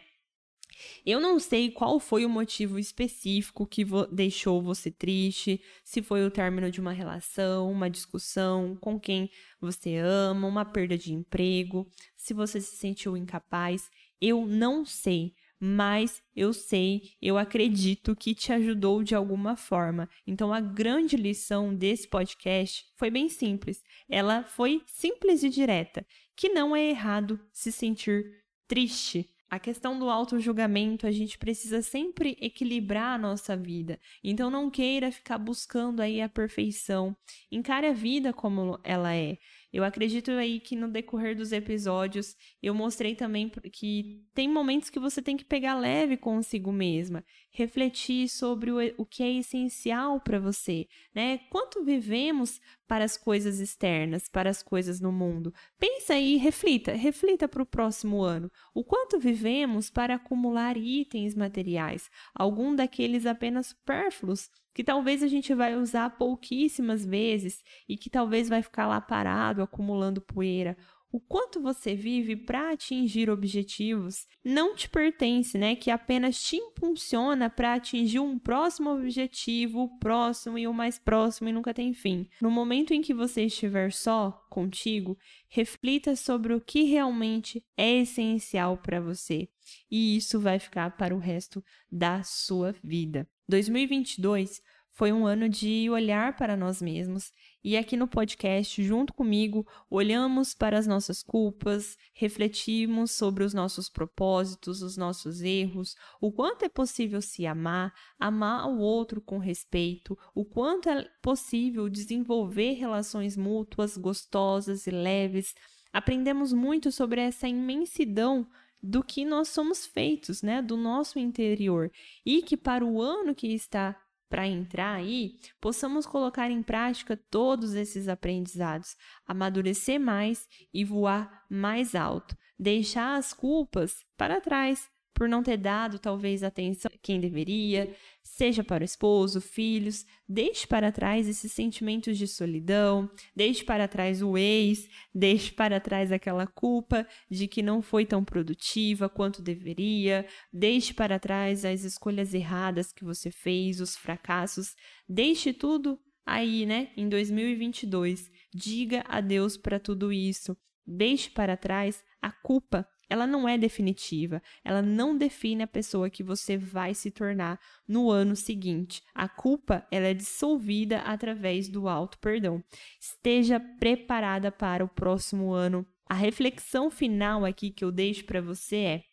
Eu 1.06 1.20
não 1.20 1.40
sei 1.40 1.72
qual 1.72 2.00
foi 2.00 2.26
o 2.26 2.30
motivo 2.30 2.78
específico 2.80 3.66
que 3.66 3.86
vo 3.86 4.06
deixou 4.08 4.62
você 4.62 4.92
triste, 4.92 5.62
se 5.84 6.02
foi 6.02 6.26
o 6.26 6.32
término 6.32 6.70
de 6.72 6.80
uma 6.82 6.92
relação, 6.92 7.72
uma 7.72 7.90
discussão 7.90 8.76
com 8.82 9.00
quem 9.00 9.30
você 9.60 9.98
ama, 9.98 10.48
uma 10.48 10.66
perda 10.66 10.98
de 10.98 11.14
emprego, 11.14 11.88
se 12.16 12.34
você 12.34 12.60
se 12.60 12.76
sentiu 12.76 13.16
incapaz. 13.16 13.90
Eu 14.22 14.46
não 14.46 14.86
sei, 14.86 15.34
mas 15.60 16.22
eu 16.36 16.54
sei, 16.54 17.12
eu 17.22 17.38
acredito 17.38 18.16
que 18.16 18.36
te 18.36 18.52
ajudou 18.52 19.04
de 19.04 19.16
alguma 19.16 19.56
forma. 19.56 20.10
Então, 20.28 20.54
a 20.54 20.60
grande 20.60 21.16
lição 21.16 21.74
desse 21.74 22.08
podcast 22.08 22.86
foi 22.96 23.10
bem 23.10 23.30
simples. 23.30 23.82
Ela 24.10 24.44
foi 24.44 24.82
simples 24.86 25.44
e 25.44 25.50
direta, 25.50 26.06
que 26.36 26.50
não 26.50 26.76
é 26.76 26.90
errado 26.90 27.40
se 27.52 27.72
sentir 27.72 28.44
triste 28.68 29.30
a 29.56 29.60
questão 29.60 29.98
do 29.98 30.10
auto-julgamento, 30.10 31.08
a 31.08 31.12
gente 31.12 31.38
precisa 31.38 31.82
sempre 31.82 32.38
equilibrar 32.42 33.16
a 33.16 33.18
nossa 33.18 33.56
vida. 33.56 33.98
Então 34.22 34.50
não 34.50 34.70
queira 34.70 35.12
ficar 35.12 35.38
buscando 35.38 36.02
aí 36.02 36.22
a 36.22 36.28
perfeição. 36.28 37.16
Encare 37.50 37.88
a 37.88 37.94
vida 37.94 38.34
como 38.34 38.78
ela 38.84 39.16
é. 39.16 39.38
Eu 39.76 39.84
acredito 39.84 40.32
aí 40.32 40.62
que 40.62 40.74
no 40.74 40.88
decorrer 40.88 41.36
dos 41.36 41.52
episódios 41.52 42.38
eu 42.64 42.74
mostrei 42.74 43.14
também 43.14 43.52
que 43.74 44.24
tem 44.34 44.48
momentos 44.48 44.90
que 44.90 44.98
você 44.98 45.22
tem 45.22 45.36
que 45.36 45.44
pegar 45.44 45.78
leve 45.78 46.16
consigo 46.16 46.72
mesma, 46.72 47.26
refletir 47.52 48.30
sobre 48.30 48.72
o, 48.72 48.78
o 48.98 49.06
que 49.06 49.22
é 49.22 49.30
essencial 49.34 50.22
para 50.22 50.40
você, 50.40 50.88
né? 51.14 51.40
Quanto 51.50 51.84
vivemos 51.84 52.62
para 52.88 53.04
as 53.04 53.18
coisas 53.18 53.60
externas, 53.60 54.30
para 54.30 54.50
as 54.50 54.64
coisas 54.64 55.02
no 55.02 55.12
mundo? 55.12 55.54
Pensa 55.78 56.14
aí, 56.14 56.38
reflita, 56.38 56.94
reflita 56.94 57.46
para 57.46 57.62
o 57.62 57.66
próximo 57.66 58.22
ano. 58.22 58.50
O 58.74 58.82
quanto 58.82 59.20
vivemos 59.20 59.90
para 59.90 60.16
acumular 60.16 60.78
itens 60.78 61.36
materiais, 61.36 62.10
algum 62.34 62.74
daqueles 62.74 63.26
apenas 63.26 63.68
supérfluos 63.68 64.50
que 64.76 64.84
talvez 64.84 65.24
a 65.24 65.28
gente 65.28 65.54
vai 65.54 65.74
usar 65.78 66.18
pouquíssimas 66.18 67.06
vezes 67.06 67.64
e 67.88 67.96
que 67.96 68.10
talvez 68.10 68.50
vai 68.50 68.62
ficar 68.62 68.86
lá 68.86 69.00
parado, 69.00 69.62
acumulando 69.64 70.20
poeira. 70.20 70.78
O 71.10 71.20
quanto 71.22 71.62
você 71.62 71.96
vive 71.96 72.36
para 72.36 72.72
atingir 72.72 73.30
objetivos 73.30 74.28
não 74.44 74.76
te 74.76 74.90
pertence, 74.90 75.58
né? 75.58 75.74
Que 75.74 75.90
apenas 75.90 76.44
te 76.44 76.58
impulsiona 76.58 77.50
para 77.50 77.74
atingir 77.74 78.20
um 78.20 78.38
próximo 78.38 78.90
objetivo, 78.90 79.84
o 79.84 79.98
próximo 79.98 80.58
e 80.58 80.68
o 80.68 80.74
mais 80.74 81.00
próximo 81.00 81.48
e 81.48 81.54
nunca 81.54 81.74
tem 81.74 81.94
fim. 81.94 82.28
No 82.42 82.52
momento 82.52 82.94
em 82.94 83.02
que 83.02 83.14
você 83.14 83.46
estiver 83.46 83.94
só 83.94 84.46
contigo, 84.50 85.18
reflita 85.48 86.18
sobre 86.18 86.54
o 86.54 86.60
que 86.60 86.84
realmente 86.84 87.64
é 87.78 88.02
essencial 88.02 88.78
para 88.78 89.00
você, 89.00 89.48
e 89.90 90.18
isso 90.18 90.38
vai 90.38 90.60
ficar 90.60 90.98
para 90.98 91.16
o 91.16 91.20
resto 91.20 91.64
da 91.90 92.24
sua 92.24 92.76
vida. 92.84 93.26
2022 93.48 94.62
foi 94.92 95.12
um 95.12 95.28
ano 95.28 95.50
de 95.50 95.90
olhar 95.90 96.38
para 96.38 96.56
nós 96.56 96.82
mesmos 96.82 97.32
e 97.68 97.76
aqui 97.76 97.98
no 97.98 98.08
podcast, 98.08 98.82
junto 98.84 99.12
comigo, 99.12 99.68
olhamos 99.90 100.54
para 100.54 100.78
as 100.78 100.86
nossas 100.86 101.24
culpas, 101.24 101.98
refletimos 102.14 103.12
sobre 103.12 103.44
os 103.44 103.56
nossos 103.56 103.90
propósitos, 103.90 104.84
os 104.84 104.96
nossos 104.96 105.42
erros, 105.42 105.96
o 106.22 106.32
quanto 106.32 106.64
é 106.64 106.70
possível 106.70 107.22
se 107.24 107.46
amar, 107.48 107.92
amar 108.20 108.70
o 108.70 108.78
outro 108.78 109.20
com 109.20 109.40
respeito, 109.40 110.16
o 110.36 110.46
quanto 110.46 110.90
é 110.90 111.10
possível 111.22 111.90
desenvolver 111.90 112.74
relações 112.74 113.36
mútuas 113.36 113.98
gostosas 113.98 114.86
e 114.86 114.92
leves. 114.92 115.56
Aprendemos 115.92 116.54
muito 116.54 116.92
sobre 116.92 117.20
essa 117.20 117.48
imensidão 117.48 118.48
do 118.86 119.04
que 119.04 119.26
nós 119.26 119.50
somos 119.50 119.86
feitos, 119.86 120.44
né, 120.44 120.62
do 120.62 120.78
nosso 120.78 121.18
interior, 121.18 121.92
e 122.26 122.42
que 122.42 122.56
para 122.56 122.86
o 122.86 123.02
ano 123.02 123.34
que 123.34 123.48
está 123.48 124.00
para 124.30 124.48
entrar 124.48 124.96
aí, 124.96 125.38
possamos 125.60 126.06
colocar 126.06 126.50
em 126.52 126.62
prática 126.62 127.18
todos 127.30 127.74
esses 127.74 128.08
aprendizados, 128.08 128.96
amadurecer 129.26 130.00
mais 130.00 130.48
e 130.74 130.84
voar 130.84 131.46
mais 131.50 131.96
alto, 131.96 132.36
deixar 132.58 133.16
as 133.16 133.34
culpas 133.34 134.04
para 134.18 134.42
trás, 134.42 134.90
por 135.16 135.30
não 135.30 135.42
ter 135.42 135.56
dado 135.58 135.98
talvez 135.98 136.44
atenção 136.44 136.92
a 136.94 136.98
quem 137.02 137.22
deveria, 137.22 137.96
seja 138.22 138.66
para 138.66 138.82
o 138.82 138.86
esposo, 138.86 139.40
filhos, 139.40 140.06
deixe 140.28 140.68
para 140.68 140.92
trás 140.92 141.26
esses 141.28 141.54
sentimentos 141.54 142.18
de 142.18 142.28
solidão, 142.28 143.10
deixe 143.34 143.64
para 143.64 143.88
trás 143.88 144.22
o 144.22 144.38
ex, 144.38 144.90
deixe 145.14 145.54
para 145.54 145.80
trás 145.80 146.12
aquela 146.12 146.46
culpa 146.46 147.08
de 147.32 147.48
que 147.48 147.64
não 147.64 147.82
foi 147.82 148.06
tão 148.06 148.26
produtiva 148.26 149.08
quanto 149.08 149.42
deveria, 149.42 150.28
deixe 150.52 150.94
para 150.94 151.18
trás 151.18 151.64
as 151.64 151.86
escolhas 151.86 152.34
erradas 152.34 152.92
que 152.92 153.06
você 153.06 153.32
fez, 153.32 153.80
os 153.80 153.96
fracassos, 153.96 154.76
deixe 155.08 155.54
tudo 155.54 155.98
aí, 156.26 156.66
né, 156.66 156.92
em 156.98 157.08
2022. 157.08 158.30
Diga 158.54 159.06
adeus 159.08 159.56
para 159.56 159.80
tudo 159.80 160.12
isso. 160.12 160.58
Deixe 160.86 161.30
para 161.30 161.56
trás 161.56 162.04
a 162.22 162.32
culpa 162.32 162.86
ela 163.10 163.28
não 163.28 163.48
é 163.48 163.58
definitiva, 163.58 164.42
ela 164.64 164.82
não 164.82 165.18
define 165.18 165.64
a 165.64 165.68
pessoa 165.68 166.10
que 166.10 166.24
você 166.24 166.58
vai 166.58 166.94
se 166.94 167.12
tornar 167.12 167.60
no 167.88 168.10
ano 168.10 168.36
seguinte. 168.36 169.04
A 169.14 169.28
culpa 169.28 169.86
ela 169.92 170.08
é 170.08 170.14
dissolvida 170.14 171.00
através 171.00 171.70
do 171.70 171.88
alto 171.88 172.18
perdão. 172.20 172.64
Esteja 173.00 173.60
preparada 173.60 174.52
para 174.52 174.84
o 174.84 174.90
próximo 174.90 175.52
ano. 175.52 175.86
A 176.08 176.14
reflexão 176.14 176.90
final 176.90 177.46
aqui 177.46 177.72
que 177.72 177.84
eu 177.84 177.92
deixo 177.92 178.26
para 178.26 178.42
você 178.42 178.76
é: 178.78 179.04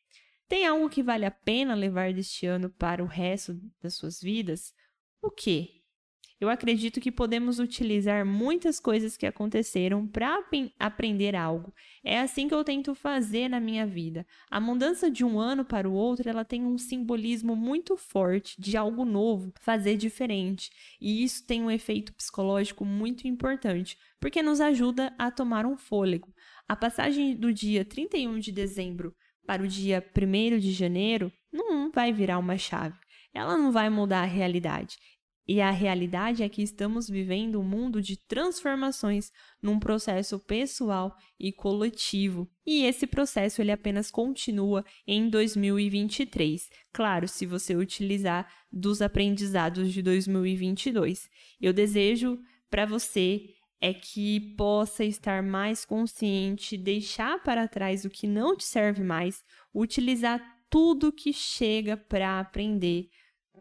tem 0.48 0.66
algo 0.66 0.88
que 0.88 1.02
vale 1.02 1.24
a 1.24 1.30
pena 1.30 1.74
levar 1.74 2.12
deste 2.12 2.46
ano 2.46 2.70
para 2.70 3.02
o 3.02 3.06
resto 3.06 3.58
das 3.82 3.94
suas 3.94 4.20
vidas? 4.20 4.74
O 5.22 5.30
que? 5.30 5.81
Eu 6.42 6.48
acredito 6.50 7.00
que 7.00 7.12
podemos 7.12 7.60
utilizar 7.60 8.26
muitas 8.26 8.80
coisas 8.80 9.16
que 9.16 9.26
aconteceram 9.26 10.04
para 10.04 10.44
aprender 10.76 11.36
algo. 11.36 11.72
É 12.02 12.18
assim 12.18 12.48
que 12.48 12.54
eu 12.54 12.64
tento 12.64 12.96
fazer 12.96 13.48
na 13.48 13.60
minha 13.60 13.86
vida. 13.86 14.26
A 14.50 14.58
mudança 14.58 15.08
de 15.08 15.24
um 15.24 15.38
ano 15.38 15.64
para 15.64 15.88
o 15.88 15.92
outro, 15.92 16.28
ela 16.28 16.44
tem 16.44 16.64
um 16.64 16.76
simbolismo 16.76 17.54
muito 17.54 17.96
forte 17.96 18.60
de 18.60 18.76
algo 18.76 19.04
novo, 19.04 19.52
fazer 19.60 19.96
diferente. 19.96 20.68
E 21.00 21.22
isso 21.22 21.46
tem 21.46 21.62
um 21.62 21.70
efeito 21.70 22.12
psicológico 22.12 22.84
muito 22.84 23.28
importante, 23.28 23.96
porque 24.18 24.42
nos 24.42 24.60
ajuda 24.60 25.14
a 25.16 25.30
tomar 25.30 25.64
um 25.64 25.76
fôlego. 25.76 26.34
A 26.68 26.74
passagem 26.74 27.36
do 27.36 27.52
dia 27.52 27.84
31 27.84 28.40
de 28.40 28.50
dezembro 28.50 29.14
para 29.46 29.62
o 29.62 29.68
dia 29.68 30.04
1 30.12 30.58
de 30.58 30.72
janeiro 30.72 31.32
não 31.52 31.88
vai 31.92 32.12
virar 32.12 32.38
uma 32.38 32.58
chave. 32.58 32.98
Ela 33.32 33.56
não 33.56 33.70
vai 33.70 33.88
mudar 33.88 34.22
a 34.22 34.26
realidade. 34.26 34.98
E 35.46 35.60
a 35.60 35.70
realidade 35.70 36.42
é 36.42 36.48
que 36.48 36.62
estamos 36.62 37.08
vivendo 37.08 37.60
um 37.60 37.64
mundo 37.64 38.00
de 38.00 38.16
transformações 38.16 39.30
num 39.60 39.78
processo 39.78 40.38
pessoal 40.38 41.16
e 41.38 41.52
coletivo. 41.52 42.48
E 42.64 42.84
esse 42.84 43.06
processo 43.06 43.60
ele 43.60 43.72
apenas 43.72 44.10
continua 44.10 44.84
em 45.06 45.28
2023. 45.28 46.68
Claro, 46.92 47.26
se 47.26 47.44
você 47.44 47.74
utilizar 47.74 48.48
dos 48.70 49.02
aprendizados 49.02 49.92
de 49.92 50.00
2022. 50.00 51.28
Eu 51.60 51.72
desejo 51.72 52.38
para 52.70 52.86
você 52.86 53.48
é 53.80 53.92
que 53.92 54.54
possa 54.56 55.04
estar 55.04 55.42
mais 55.42 55.84
consciente, 55.84 56.76
deixar 56.76 57.42
para 57.42 57.66
trás 57.66 58.04
o 58.04 58.10
que 58.10 58.28
não 58.28 58.56
te 58.56 58.64
serve 58.64 59.02
mais, 59.02 59.42
utilizar 59.74 60.40
tudo 60.70 61.12
que 61.12 61.32
chega 61.32 61.96
para 61.96 62.38
aprender 62.38 63.10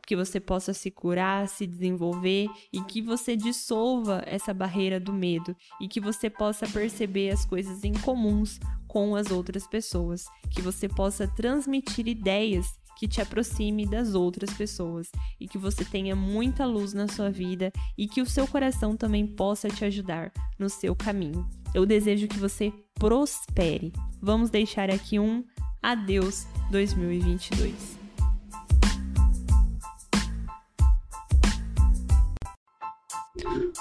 que 0.05 0.15
você 0.15 0.39
possa 0.39 0.73
se 0.73 0.91
curar, 0.91 1.47
se 1.47 1.65
desenvolver 1.65 2.47
e 2.71 2.81
que 2.83 3.01
você 3.01 3.35
dissolva 3.35 4.23
essa 4.25 4.53
barreira 4.53 4.99
do 4.99 5.13
medo 5.13 5.55
e 5.79 5.87
que 5.87 5.99
você 5.99 6.29
possa 6.29 6.67
perceber 6.67 7.29
as 7.29 7.45
coisas 7.45 7.83
em 7.83 7.93
comuns 7.93 8.59
com 8.87 9.15
as 9.15 9.31
outras 9.31 9.67
pessoas, 9.67 10.25
que 10.49 10.61
você 10.61 10.87
possa 10.89 11.27
transmitir 11.27 12.07
ideias 12.07 12.67
que 13.01 13.07
te 13.07 13.19
aproxime 13.19 13.85
das 13.87 14.13
outras 14.13 14.53
pessoas 14.53 15.09
e 15.39 15.47
que 15.47 15.57
você 15.57 15.83
tenha 15.83 16.15
muita 16.15 16.65
luz 16.65 16.93
na 16.93 17.07
sua 17.07 17.31
vida 17.31 17.71
e 17.97 18.07
que 18.07 18.21
o 18.21 18.27
seu 18.27 18.45
coração 18.47 18.95
também 18.95 19.25
possa 19.25 19.69
te 19.69 19.83
ajudar 19.83 20.31
no 20.59 20.69
seu 20.69 20.95
caminho. 20.95 21.49
Eu 21.73 21.83
desejo 21.83 22.27
que 22.27 22.37
você 22.37 22.71
prospere. 22.93 23.91
Vamos 24.21 24.51
deixar 24.51 24.91
aqui 24.91 25.17
um 25.17 25.43
adeus 25.81 26.45
2022. 26.69 28.00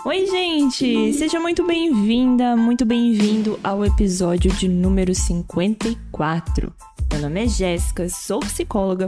Oi, 0.06 0.26
gente! 0.26 1.12
Seja 1.12 1.40
muito 1.40 1.66
bem-vinda, 1.66 2.56
muito 2.56 2.86
bem-vindo 2.86 3.58
ao 3.64 3.84
episódio 3.84 4.48
de 4.52 4.68
número 4.68 5.12
54. 5.12 6.72
Meu 7.10 7.22
nome 7.22 7.44
é 7.44 7.48
Jéssica, 7.48 8.08
sou 8.08 8.38
psicóloga, 8.38 9.06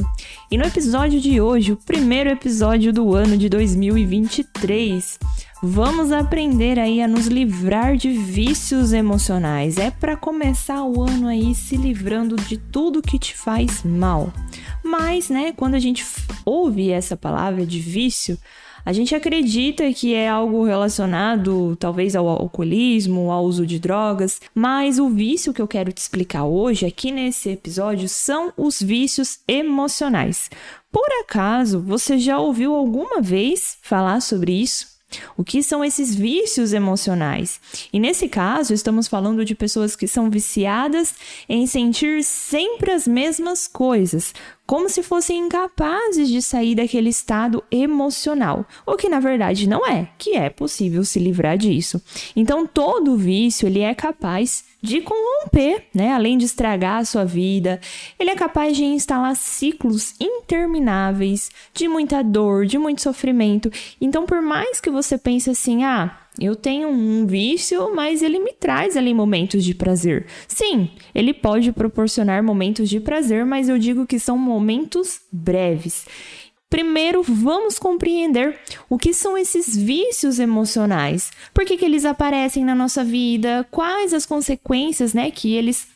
e 0.50 0.58
no 0.58 0.64
episódio 0.64 1.20
de 1.20 1.40
hoje, 1.40 1.70
o 1.70 1.76
primeiro 1.76 2.28
episódio 2.28 2.92
do 2.92 3.14
ano 3.14 3.38
de 3.38 3.48
2023, 3.48 5.20
vamos 5.62 6.10
aprender 6.10 6.76
aí 6.76 7.00
a 7.00 7.06
nos 7.06 7.28
livrar 7.28 7.96
de 7.96 8.10
vícios 8.10 8.92
emocionais. 8.92 9.78
É 9.78 9.92
para 9.92 10.16
começar 10.16 10.82
o 10.82 11.04
ano 11.04 11.28
aí 11.28 11.54
se 11.54 11.76
livrando 11.76 12.34
de 12.34 12.56
tudo 12.56 13.00
que 13.00 13.16
te 13.16 13.36
faz 13.36 13.84
mal. 13.84 14.32
Mas, 14.82 15.30
né, 15.30 15.52
quando 15.52 15.76
a 15.76 15.78
gente 15.78 16.04
ouve 16.44 16.90
essa 16.90 17.16
palavra 17.16 17.64
de 17.64 17.78
vício, 17.78 18.36
a 18.84 18.92
gente 18.92 19.14
acredita 19.14 19.92
que 19.92 20.14
é 20.14 20.28
algo 20.28 20.64
relacionado 20.64 21.76
talvez 21.76 22.16
ao 22.16 22.28
alcoolismo, 22.28 23.30
ao 23.30 23.44
uso 23.44 23.66
de 23.66 23.78
drogas, 23.78 24.40
mas 24.54 24.98
o 24.98 25.08
vício 25.08 25.52
que 25.52 25.62
eu 25.62 25.68
quero 25.68 25.92
te 25.92 25.98
explicar 25.98 26.44
hoje 26.44 26.86
aqui 26.86 27.10
nesse 27.10 27.50
episódio 27.50 28.08
são 28.08 28.52
os 28.56 28.82
vícios 28.82 29.38
emocionais. 29.46 30.50
Por 30.90 31.08
acaso 31.22 31.80
você 31.80 32.18
já 32.18 32.38
ouviu 32.38 32.74
alguma 32.74 33.20
vez 33.20 33.78
falar 33.82 34.20
sobre 34.20 34.52
isso? 34.52 34.92
O 35.36 35.44
que 35.44 35.62
são 35.62 35.84
esses 35.84 36.14
vícios 36.14 36.72
emocionais? 36.72 37.60
E 37.92 38.00
nesse 38.00 38.28
caso, 38.28 38.72
estamos 38.72 39.08
falando 39.08 39.44
de 39.44 39.54
pessoas 39.54 39.94
que 39.94 40.06
são 40.06 40.30
viciadas 40.30 41.14
em 41.48 41.66
sentir 41.66 42.24
sempre 42.24 42.92
as 42.92 43.06
mesmas 43.06 43.68
coisas, 43.68 44.34
como 44.72 44.88
se 44.88 45.02
fossem 45.02 45.38
incapazes 45.38 46.30
de 46.30 46.40
sair 46.40 46.74
daquele 46.74 47.10
estado 47.10 47.62
emocional, 47.70 48.66
o 48.86 48.96
que 48.96 49.06
na 49.06 49.20
verdade 49.20 49.68
não 49.68 49.86
é, 49.86 50.08
que 50.16 50.34
é 50.34 50.48
possível 50.48 51.04
se 51.04 51.18
livrar 51.18 51.58
disso. 51.58 52.00
Então 52.34 52.66
todo 52.66 53.14
vício 53.14 53.68
ele 53.68 53.80
é 53.80 53.94
capaz 53.94 54.64
de 54.80 55.02
corromper, 55.02 55.88
né? 55.94 56.14
Além 56.14 56.38
de 56.38 56.46
estragar 56.46 57.00
a 57.00 57.04
sua 57.04 57.22
vida, 57.22 57.82
ele 58.18 58.30
é 58.30 58.34
capaz 58.34 58.74
de 58.74 58.82
instalar 58.82 59.36
ciclos 59.36 60.14
intermináveis 60.18 61.50
de 61.74 61.86
muita 61.86 62.24
dor, 62.24 62.64
de 62.64 62.78
muito 62.78 63.02
sofrimento. 63.02 63.70
Então, 64.00 64.24
por 64.24 64.40
mais 64.40 64.80
que 64.80 64.90
você 64.90 65.18
pense 65.18 65.50
assim, 65.50 65.84
ah, 65.84 66.21
eu 66.40 66.56
tenho 66.56 66.88
um 66.88 67.26
vício, 67.26 67.94
mas 67.94 68.22
ele 68.22 68.38
me 68.38 68.52
traz 68.52 68.96
ali 68.96 69.12
momentos 69.12 69.62
de 69.62 69.74
prazer. 69.74 70.26
Sim, 70.48 70.90
ele 71.14 71.34
pode 71.34 71.72
proporcionar 71.72 72.42
momentos 72.42 72.88
de 72.88 72.98
prazer, 73.00 73.44
mas 73.44 73.68
eu 73.68 73.78
digo 73.78 74.06
que 74.06 74.18
são 74.18 74.38
momentos 74.38 75.20
breves. 75.30 76.06
Primeiro, 76.70 77.22
vamos 77.22 77.78
compreender 77.78 78.58
o 78.88 78.96
que 78.96 79.12
são 79.12 79.36
esses 79.36 79.76
vícios 79.76 80.38
emocionais. 80.38 81.30
Por 81.52 81.66
que, 81.66 81.76
que 81.76 81.84
eles 81.84 82.06
aparecem 82.06 82.64
na 82.64 82.74
nossa 82.74 83.04
vida? 83.04 83.66
Quais 83.70 84.14
as 84.14 84.24
consequências 84.24 85.12
né, 85.12 85.30
que 85.30 85.54
eles 85.54 85.86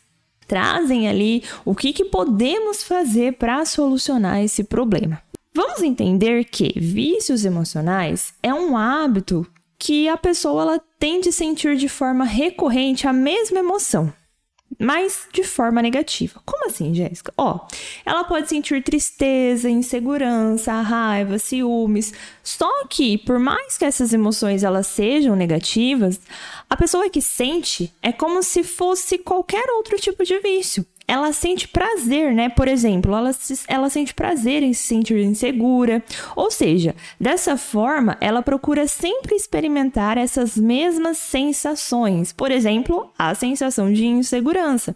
trazem 0.47 1.09
ali? 1.09 1.43
O 1.65 1.73
que, 1.73 1.91
que 1.91 2.05
podemos 2.05 2.83
fazer 2.83 3.33
para 3.33 3.65
solucionar 3.65 4.43
esse 4.43 4.63
problema? 4.63 5.19
Vamos 5.51 5.81
entender 5.81 6.45
que 6.45 6.79
vícios 6.79 7.43
emocionais 7.43 8.35
é 8.43 8.53
um 8.53 8.77
hábito 8.77 9.47
que 9.79 10.07
a 10.07 10.17
pessoa 10.17 10.61
ela 10.63 10.81
tende 10.99 11.29
a 11.29 11.31
sentir 11.31 11.75
de 11.75 11.87
forma 11.87 12.25
recorrente 12.25 13.07
a 13.07 13.13
mesma 13.13 13.59
emoção 13.59 14.13
mas 14.79 15.27
de 15.33 15.43
forma 15.43 15.81
negativa. 15.81 16.41
Como 16.45 16.67
assim, 16.67 16.93
Jéssica? 16.93 17.33
Ó, 17.37 17.59
ela 18.05 18.23
pode 18.23 18.47
sentir 18.47 18.83
tristeza, 18.83 19.69
insegurança, 19.69 20.71
raiva, 20.81 21.39
ciúmes. 21.39 22.13
Só 22.43 22.85
que, 22.87 23.17
por 23.17 23.39
mais 23.39 23.77
que 23.77 23.85
essas 23.85 24.13
emoções 24.13 24.63
elas 24.63 24.87
sejam 24.87 25.35
negativas, 25.35 26.19
a 26.69 26.77
pessoa 26.77 27.09
que 27.09 27.21
sente 27.21 27.93
é 28.01 28.11
como 28.11 28.43
se 28.43 28.63
fosse 28.63 29.17
qualquer 29.17 29.67
outro 29.71 29.97
tipo 29.97 30.23
de 30.23 30.39
vício 30.39 30.85
ela 31.07 31.31
sente 31.31 31.67
prazer, 31.67 32.33
né? 32.33 32.49
Por 32.49 32.67
exemplo, 32.67 33.15
ela, 33.15 33.31
ela 33.67 33.89
sente 33.89 34.13
prazer 34.13 34.61
em 34.61 34.73
se 34.73 34.83
sentir 34.83 35.17
insegura. 35.19 36.03
Ou 36.35 36.51
seja, 36.51 36.93
dessa 37.19 37.55
forma, 37.55 38.17
ela 38.19 38.41
procura 38.41 38.87
sempre 38.87 39.35
experimentar 39.35 40.17
essas 40.17 40.57
mesmas 40.57 41.17
sensações. 41.17 42.33
Por 42.33 42.51
exemplo, 42.51 43.09
a 43.17 43.33
sensação 43.33 43.91
de 43.91 44.05
insegurança. 44.05 44.95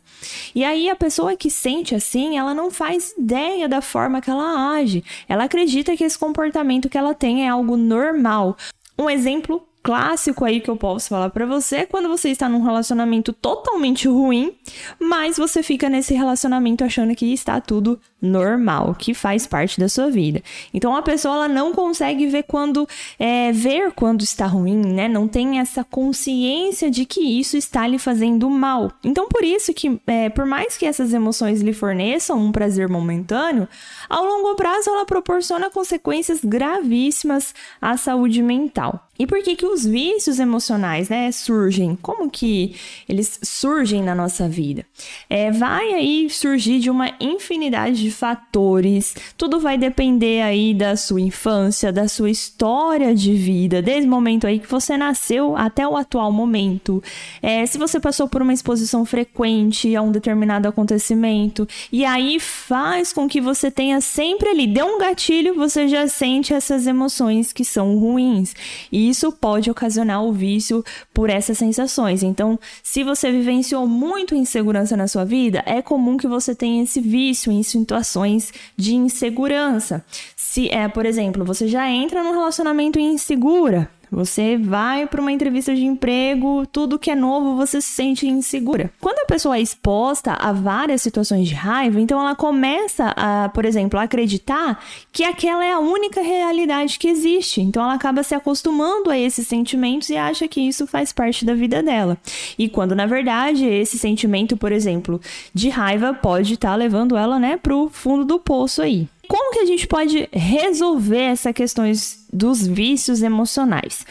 E 0.54 0.66
aí, 0.66 0.90
a 0.90 0.96
pessoa 0.96 1.38
que 1.38 1.50
sente 1.50 1.96
assim, 1.96 2.38
ela 2.38 2.54
não 2.54 2.70
faz 2.70 3.14
ideia 3.18 3.70
da 3.70 3.82
forma 3.82 4.20
que 4.20 4.30
ela 4.30 4.76
age. 4.76 5.04
Ela 5.30 5.46
acredita 5.46 5.96
que 5.96 6.04
esse 6.04 6.20
comportamento 6.20 6.90
que 6.90 6.98
ela 6.98 7.14
tem 7.14 7.46
é 7.46 7.50
algo 7.50 7.78
normal. 7.78 8.58
Um 9.00 9.10
exemplo 9.10 9.66
clássico 9.84 10.46
aí 10.46 10.62
que 10.62 10.70
eu 10.70 10.78
posso 10.78 11.10
falar 11.10 11.30
para 11.30 11.46
você 11.46 11.78
é 11.78 11.86
quando 11.86 12.08
você 12.08 12.30
está 12.30 12.48
num 12.48 12.64
relacionamento 12.64 13.34
totalmente 13.34 14.08
ruim, 14.08 14.54
mas 15.00 15.38
você 15.38 15.64
fica 15.64 15.90
nesse 15.90 16.14
relacionamento 16.14 16.84
achando 16.84 17.16
que 17.16 17.34
está 17.34 17.60
tudo 17.60 18.00
normal, 18.22 18.96
que 18.98 19.14
faz 19.14 19.48
parte 19.48 19.80
da 19.80 19.90
sua 19.90 20.10
vida. 20.10 20.44
Então 20.74 20.96
a 20.96 21.02
pessoa 21.02 21.36
ela 21.36 21.48
não 21.48 21.74
consegue 21.74 22.28
ver 22.28 22.44
quando 22.44 22.88
é, 23.18 23.52
ver 23.52 23.92
quando 23.92 24.22
está 24.22 24.46
ruim, 24.46 24.78
né? 24.78 25.08
Não 25.08 25.28
tem 25.28 25.60
essa 25.60 25.84
consciência 25.84 26.92
de 26.92 27.06
que 27.06 27.22
isso 27.22 27.58
está 27.58 27.88
lhe 27.88 27.98
fazendo 27.98 28.50
mal. 28.50 28.92
Então 29.04 29.28
por 29.28 29.44
isso 29.44 29.74
que 29.74 30.00
é, 30.06 30.30
por 30.30 30.46
mais 30.46 30.78
que 30.78 30.86
essas 30.86 31.14
emoções 31.14 31.62
lhe 31.62 31.74
forneçam 31.74 32.38
um 32.38 32.52
prazer 32.52 32.88
momentâneo, 32.88 33.68
ao 34.10 34.24
longo 34.24 34.56
prazo 34.56 34.90
ela 34.90 35.06
proporciona 35.06 35.70
consequências 35.70 36.42
gravíssimas 36.44 37.56
à 37.82 37.98
saúde 37.98 38.42
mental. 38.42 39.08
E 39.22 39.28
por 39.28 39.44
que 39.44 39.56
que 39.56 39.68
os 39.68 39.86
vícios 39.86 40.40
emocionais, 40.40 41.08
né, 41.08 41.32
surgem? 41.32 41.96
Como 42.02 42.28
que 42.28 42.76
eles 43.08 43.40
surgem 43.44 44.02
na 44.02 44.16
nossa 44.16 44.50
vida? 44.50 44.84
É, 45.30 45.52
vai 45.52 45.94
aí 45.94 46.28
surgir 46.28 46.80
de 46.80 46.90
uma 46.90 47.14
infinidade 47.20 48.02
de 48.02 48.11
fatores. 48.12 49.16
Tudo 49.38 49.60
vai 49.60 49.78
depender 49.78 50.42
aí 50.42 50.74
da 50.74 50.96
sua 50.96 51.22
infância, 51.22 51.92
da 51.92 52.08
sua 52.08 52.30
história 52.30 53.16
de 53.16 53.34
vida, 53.34 53.82
desde 53.82 54.08
o 54.08 54.12
momento 54.12 54.46
aí 54.46 54.60
que 54.60 54.70
você 54.70 54.98
nasceu 54.98 55.56
até 55.56 55.88
o 55.88 55.96
atual 55.96 56.32
momento. 56.32 57.02
É, 57.42 57.66
se 57.66 57.78
você 57.78 58.00
passou 58.00 58.28
por 58.28 58.42
uma 58.42 58.54
exposição 58.54 59.06
frequente 59.06 59.96
a 59.96 60.02
um 60.02 60.12
determinado 60.12 60.68
acontecimento, 60.68 61.68
e 61.92 62.04
aí 62.04 62.40
faz 62.40 63.14
com 63.14 63.28
que 63.28 63.40
você 63.40 63.72
tenha 63.72 64.02
sempre 64.02 64.50
ali, 64.50 64.68
deu 64.68 64.86
um 64.86 65.00
gatilho, 65.00 65.56
você 65.56 65.88
já 65.88 66.08
sente 66.08 66.54
essas 66.54 66.86
emoções 66.86 67.54
que 67.54 67.64
são 67.64 67.98
ruins. 67.98 68.54
E 68.92 69.10
isso 69.10 69.32
pode 69.32 69.72
ocasionar 69.72 70.24
o 70.24 70.34
vício 70.34 70.84
por 71.14 71.30
essas 71.30 71.58
sensações. 71.58 72.24
Então, 72.24 72.60
se 72.84 73.04
você 73.04 73.32
vivenciou 73.32 73.88
muito 73.88 74.36
insegurança 74.36 74.98
na 74.98 75.08
sua 75.08 75.24
vida, 75.24 75.64
é 75.66 75.82
comum 75.82 76.18
que 76.18 76.28
você 76.28 76.54
tenha 76.54 76.84
esse 76.84 77.00
vício 77.00 77.52
em 77.52 77.64
situações 77.64 78.01
situações 78.02 78.52
de 78.76 78.96
insegurança. 78.96 80.04
Se 80.36 80.70
é, 80.70 80.88
por 80.88 81.06
exemplo, 81.06 81.46
você 81.46 81.68
já 81.68 81.90
entra 81.90 82.24
num 82.24 82.32
relacionamento 82.32 83.00
insegura, 83.00 83.90
você 84.12 84.58
vai 84.58 85.08
para 85.08 85.22
uma 85.22 85.32
entrevista 85.32 85.74
de 85.74 85.86
emprego, 85.86 86.66
tudo 86.66 87.00
que 87.00 87.10
é 87.10 87.16
novo 87.16 87.56
você 87.56 87.80
se 87.80 87.92
sente 87.92 88.28
insegura. 88.28 88.92
Quando 89.00 89.20
a 89.20 89.26
pessoa 89.26 89.56
é 89.56 89.62
exposta 89.62 90.34
a 90.34 90.52
várias 90.52 91.02
situações 91.02 91.48
de 91.48 91.56
raiva, 91.56 92.02
então 92.02 92.20
ela 92.20 92.36
começa 92.36 93.14
a, 93.16 93.48
por 93.50 93.64
exemplo, 93.64 93.98
acreditar 93.98 94.84
que 95.14 95.24
aquela 95.24 95.64
é 95.64 95.72
a 95.72 95.80
única 95.80 96.22
realidade 96.22 97.00
que 97.00 97.08
existe. 97.08 97.62
Então 97.62 97.82
ela 97.84 97.94
acaba 97.94 98.22
se 98.22 98.36
acostumando 98.36 99.10
a 99.10 99.18
esses 99.18 99.48
sentimentos 99.48 100.10
e 100.10 100.18
acha 100.18 100.46
que 100.48 100.60
isso 100.60 100.86
faz 100.86 101.14
parte 101.14 101.46
da 101.46 101.54
vida 101.54 101.82
dela. 101.82 102.18
E 102.60 102.68
quando 102.68 102.94
na 102.94 103.06
verdade 103.06 103.66
esse 103.66 103.98
sentimento, 103.98 104.58
por 104.58 104.74
exemplo, 104.74 105.22
de 105.54 105.70
raiva 105.70 106.14
pode 106.14 106.56
estar 106.56 106.72
tá 106.72 106.76
levando 106.76 107.16
ela, 107.16 107.40
né, 107.40 107.56
pro 107.56 107.90
fundo 107.90 108.26
do 108.26 108.38
poço 108.40 108.82
aí 108.82 109.08
como 109.32 109.54
que 109.54 109.60
a 109.60 109.66
gente 109.66 109.88
pode 109.88 110.28
resolver 110.34 111.22
essas 111.22 111.54
questões 111.54 112.21
dos 112.32 112.66
vícios 112.66 113.22
emocionais? 113.22 114.06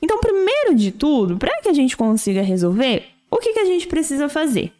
Então, 0.00 0.20
primeiro 0.20 0.74
de 0.74 0.90
tudo, 0.90 1.36
para 1.36 1.60
que 1.62 1.68
a 1.68 1.72
gente 1.72 1.96
consiga 1.96 2.42
resolver, 2.42 3.04
o 3.30 3.38
que, 3.38 3.52
que 3.52 3.60
a 3.60 3.64
gente 3.64 3.86
precisa 3.86 4.28
fazer? 4.28 4.72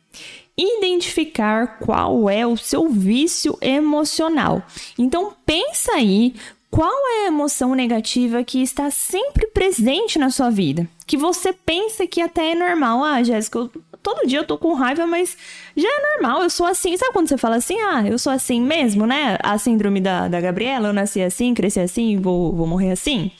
Identificar 0.56 1.78
qual 1.78 2.30
é 2.30 2.46
o 2.46 2.56
seu 2.56 2.88
vício 2.88 3.59
emocional. 3.61 4.62
Então, 4.98 5.35
pensa 5.44 5.92
aí 5.92 6.35
qual 6.70 6.92
é 6.92 7.24
a 7.24 7.29
emoção 7.29 7.74
negativa 7.74 8.42
que 8.44 8.62
está 8.62 8.90
sempre 8.90 9.46
presente 9.48 10.18
na 10.18 10.31
sua 10.31 10.50
vida? 10.50 10.88
Que 11.07 11.16
você 11.16 11.52
pensa 11.52 12.07
que 12.07 12.20
até 12.20 12.52
é 12.52 12.55
normal. 12.55 13.02
Ah, 13.05 13.22
Jéssica, 13.22 13.70
todo 14.02 14.26
dia 14.26 14.40
eu 14.40 14.44
tô 14.46 14.59
com 14.59 14.74
raiva, 14.74 15.07
mas 15.07 15.37
já 15.76 15.88
é 15.88 16.12
normal, 16.12 16.42
eu 16.42 16.50
sou 16.50 16.66
assim. 16.66 16.96
Sabe 16.96 17.12
quando 17.12 17.29
você 17.29 17.37
fala 17.37 17.57
assim, 17.57 17.81
ah, 17.81 18.07
eu 18.07 18.18
sou 18.18 18.33
assim 18.33 18.61
mesmo, 18.61 19.07
né? 19.07 19.38
A 19.42 19.59
síndrome 19.59 20.00
da, 20.00 20.29
da 20.29 20.40
Gabriela, 20.40 20.88
eu 20.88 20.92
nasci 20.92 21.20
assim, 21.22 21.55
cresci 21.55 21.81
assim, 21.81 22.20
vou, 22.20 22.52
vou 22.52 22.66
morrer 22.66 22.92
assim. 22.92 23.31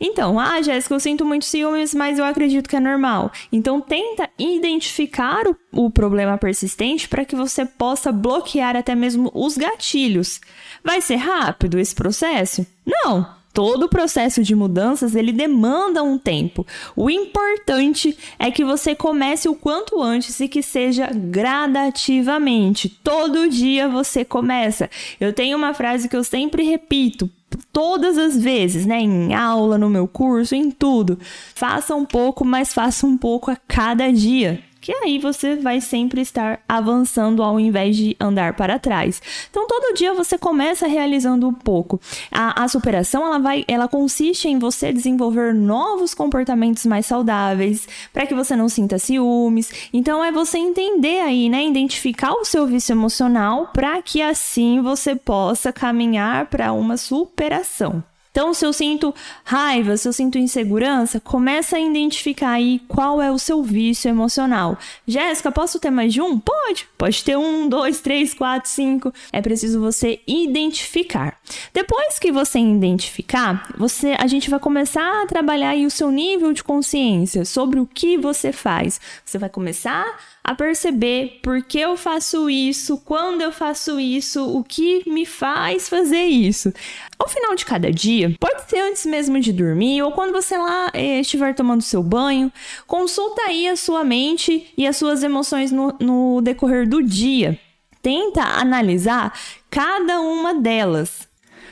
Então, 0.00 0.40
ah, 0.40 0.62
Jéssica, 0.62 0.94
eu 0.94 1.00
sinto 1.00 1.24
muito 1.24 1.44
ciúmes, 1.44 1.94
mas 1.94 2.18
eu 2.18 2.24
acredito 2.24 2.68
que 2.68 2.76
é 2.76 2.80
normal. 2.80 3.30
Então, 3.52 3.80
tenta 3.80 4.30
identificar 4.38 5.46
o, 5.46 5.56
o 5.72 5.90
problema 5.90 6.38
persistente 6.38 7.08
para 7.08 7.24
que 7.24 7.36
você 7.36 7.66
possa 7.66 8.10
bloquear 8.10 8.76
até 8.76 8.94
mesmo 8.94 9.30
os 9.34 9.58
gatilhos. 9.58 10.40
Vai 10.82 11.00
ser 11.00 11.16
rápido 11.16 11.78
esse 11.78 11.94
processo? 11.94 12.66
Não, 12.86 13.40
Todo 13.52 13.88
processo 13.88 14.44
de 14.44 14.54
mudanças 14.54 15.16
ele 15.16 15.32
demanda 15.32 16.04
um 16.04 16.16
tempo. 16.16 16.64
O 16.94 17.10
importante 17.10 18.16
é 18.38 18.48
que 18.50 18.64
você 18.64 18.94
comece 18.94 19.48
o 19.48 19.56
quanto 19.56 20.00
antes 20.00 20.38
e 20.38 20.46
que 20.46 20.62
seja 20.62 21.10
gradativamente. 21.12 22.88
Todo 22.88 23.48
dia 23.48 23.88
você 23.88 24.24
começa. 24.24 24.88
Eu 25.18 25.32
tenho 25.32 25.58
uma 25.58 25.74
frase 25.74 26.08
que 26.08 26.16
eu 26.16 26.22
sempre 26.22 26.62
repito: 26.62 27.28
todas 27.72 28.18
as 28.18 28.36
vezes, 28.36 28.86
né? 28.86 29.00
Em 29.00 29.34
aula, 29.34 29.78
no 29.78 29.90
meu 29.90 30.08
curso, 30.08 30.54
em 30.54 30.70
tudo. 30.70 31.18
Faça 31.54 31.94
um 31.94 32.04
pouco, 32.04 32.44
mas 32.44 32.72
faça 32.72 33.06
um 33.06 33.16
pouco 33.16 33.50
a 33.50 33.56
cada 33.56 34.12
dia 34.12 34.69
que 34.80 34.92
aí 34.92 35.18
você 35.18 35.56
vai 35.56 35.80
sempre 35.80 36.20
estar 36.20 36.60
avançando 36.68 37.42
ao 37.42 37.60
invés 37.60 37.96
de 37.96 38.16
andar 38.18 38.54
para 38.54 38.78
trás. 38.78 39.20
Então 39.50 39.66
todo 39.66 39.94
dia 39.94 40.14
você 40.14 40.38
começa 40.38 40.86
realizando 40.86 41.46
um 41.46 41.52
pouco. 41.52 42.00
A, 42.30 42.64
a 42.64 42.68
superação 42.68 43.24
ela 43.26 43.38
vai, 43.38 43.64
ela 43.68 43.86
consiste 43.86 44.48
em 44.48 44.58
você 44.58 44.92
desenvolver 44.92 45.54
novos 45.54 46.14
comportamentos 46.14 46.86
mais 46.86 47.06
saudáveis 47.06 47.86
para 48.12 48.26
que 48.26 48.34
você 48.34 48.56
não 48.56 48.68
sinta 48.68 48.98
ciúmes. 48.98 49.70
Então 49.92 50.24
é 50.24 50.32
você 50.32 50.58
entender 50.58 51.20
aí, 51.20 51.48
né, 51.48 51.64
identificar 51.64 52.32
o 52.32 52.44
seu 52.44 52.66
vício 52.66 52.92
emocional 52.92 53.70
para 53.72 54.00
que 54.00 54.22
assim 54.22 54.80
você 54.80 55.14
possa 55.14 55.72
caminhar 55.72 56.46
para 56.46 56.72
uma 56.72 56.96
superação. 56.96 58.02
Então, 58.30 58.54
se 58.54 58.64
eu 58.64 58.72
sinto 58.72 59.12
raiva, 59.44 59.96
se 59.96 60.06
eu 60.06 60.12
sinto 60.12 60.38
insegurança, 60.38 61.18
começa 61.18 61.76
a 61.76 61.80
identificar 61.80 62.52
aí 62.52 62.80
qual 62.86 63.20
é 63.20 63.30
o 63.30 63.38
seu 63.38 63.60
vício 63.60 64.08
emocional. 64.08 64.78
Jéssica, 65.06 65.50
posso 65.50 65.80
ter 65.80 65.90
mais 65.90 66.12
de 66.12 66.20
um? 66.20 66.38
Pode. 66.38 66.86
Pode 66.96 67.24
ter 67.24 67.36
um, 67.36 67.68
dois, 67.68 68.00
três, 68.00 68.32
quatro, 68.32 68.70
cinco. 68.70 69.12
É 69.32 69.42
preciso 69.42 69.80
você 69.80 70.20
identificar. 70.28 71.40
Depois 71.74 72.20
que 72.20 72.30
você 72.30 72.60
identificar, 72.60 73.74
você, 73.76 74.14
a 74.18 74.28
gente 74.28 74.48
vai 74.48 74.60
começar 74.60 75.22
a 75.22 75.26
trabalhar 75.26 75.70
aí 75.70 75.84
o 75.84 75.90
seu 75.90 76.10
nível 76.12 76.52
de 76.52 76.62
consciência 76.62 77.44
sobre 77.44 77.80
o 77.80 77.86
que 77.86 78.16
você 78.16 78.52
faz. 78.52 79.00
Você 79.24 79.38
vai 79.38 79.48
começar 79.48 80.06
a 80.42 80.54
perceber 80.54 81.40
por 81.42 81.62
que 81.62 81.78
eu 81.78 81.96
faço 81.96 82.48
isso, 82.48 82.98
quando 82.98 83.40
eu 83.42 83.52
faço 83.52 84.00
isso, 84.00 84.56
o 84.56 84.64
que 84.64 85.08
me 85.08 85.26
faz 85.26 85.88
fazer 85.88 86.24
isso. 86.24 86.72
Ao 87.20 87.28
final 87.28 87.54
de 87.54 87.66
cada 87.66 87.92
dia, 87.92 88.34
pode 88.40 88.62
ser 88.62 88.78
antes 88.78 89.04
mesmo 89.04 89.38
de 89.38 89.52
dormir 89.52 90.00
ou 90.00 90.10
quando 90.10 90.32
você 90.32 90.56
lá 90.56 90.90
eh, 90.94 91.20
estiver 91.20 91.54
tomando 91.54 91.82
seu 91.82 92.02
banho, 92.02 92.50
consulta 92.86 93.42
aí 93.42 93.68
a 93.68 93.76
sua 93.76 94.02
mente 94.02 94.72
e 94.74 94.86
as 94.86 94.96
suas 94.96 95.22
emoções 95.22 95.70
no, 95.70 95.94
no 96.00 96.40
decorrer 96.40 96.88
do 96.88 97.02
dia. 97.02 97.60
Tenta 98.00 98.40
analisar 98.42 99.38
cada 99.68 100.18
uma 100.18 100.54
delas, 100.54 101.28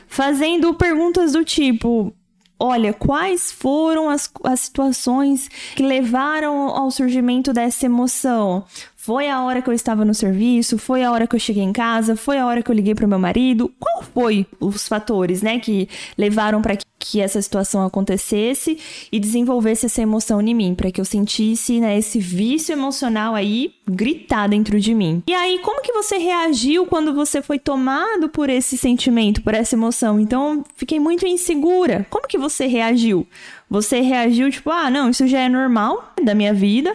fazendo 0.06 0.74
perguntas 0.74 1.32
do 1.32 1.42
tipo: 1.42 2.12
Olha, 2.60 2.92
quais 2.92 3.50
foram 3.50 4.10
as, 4.10 4.30
as 4.44 4.60
situações 4.60 5.48
que 5.74 5.82
levaram 5.82 6.68
ao 6.68 6.90
surgimento 6.90 7.54
dessa 7.54 7.86
emoção? 7.86 8.66
Foi 9.08 9.26
a 9.26 9.42
hora 9.42 9.62
que 9.62 9.70
eu 9.70 9.72
estava 9.72 10.04
no 10.04 10.12
serviço? 10.12 10.76
Foi 10.76 11.02
a 11.02 11.10
hora 11.10 11.26
que 11.26 11.34
eu 11.34 11.40
cheguei 11.40 11.62
em 11.62 11.72
casa? 11.72 12.14
Foi 12.14 12.36
a 12.36 12.44
hora 12.44 12.62
que 12.62 12.70
eu 12.70 12.74
liguei 12.74 12.94
para 12.94 13.06
meu 13.06 13.18
marido? 13.18 13.72
Qual 13.80 14.02
foi 14.02 14.46
os 14.60 14.86
fatores, 14.86 15.40
né, 15.40 15.58
que 15.58 15.88
levaram 16.18 16.60
para 16.60 16.76
que 16.98 17.18
essa 17.18 17.40
situação 17.40 17.86
acontecesse 17.86 18.78
e 19.10 19.18
desenvolvesse 19.18 19.86
essa 19.86 20.02
emoção 20.02 20.42
em 20.42 20.54
mim, 20.54 20.74
para 20.74 20.92
que 20.92 21.00
eu 21.00 21.06
sentisse, 21.06 21.80
né, 21.80 21.96
esse 21.96 22.18
vício 22.18 22.74
emocional 22.74 23.34
aí 23.34 23.72
gritar 23.88 24.46
dentro 24.46 24.78
de 24.78 24.94
mim. 24.94 25.22
E 25.26 25.32
aí, 25.32 25.58
como 25.60 25.80
que 25.80 25.94
você 25.94 26.18
reagiu 26.18 26.84
quando 26.84 27.14
você 27.14 27.40
foi 27.40 27.58
tomado 27.58 28.28
por 28.28 28.50
esse 28.50 28.76
sentimento, 28.76 29.40
por 29.40 29.54
essa 29.54 29.74
emoção? 29.74 30.20
Então, 30.20 30.62
fiquei 30.76 31.00
muito 31.00 31.26
insegura. 31.26 32.06
Como 32.10 32.28
que 32.28 32.36
você 32.36 32.66
reagiu? 32.66 33.26
Você 33.70 34.02
reagiu 34.02 34.50
tipo, 34.50 34.70
ah, 34.70 34.90
não, 34.90 35.08
isso 35.08 35.26
já 35.26 35.40
é 35.40 35.48
normal 35.48 36.12
da 36.22 36.34
minha 36.34 36.52
vida? 36.52 36.94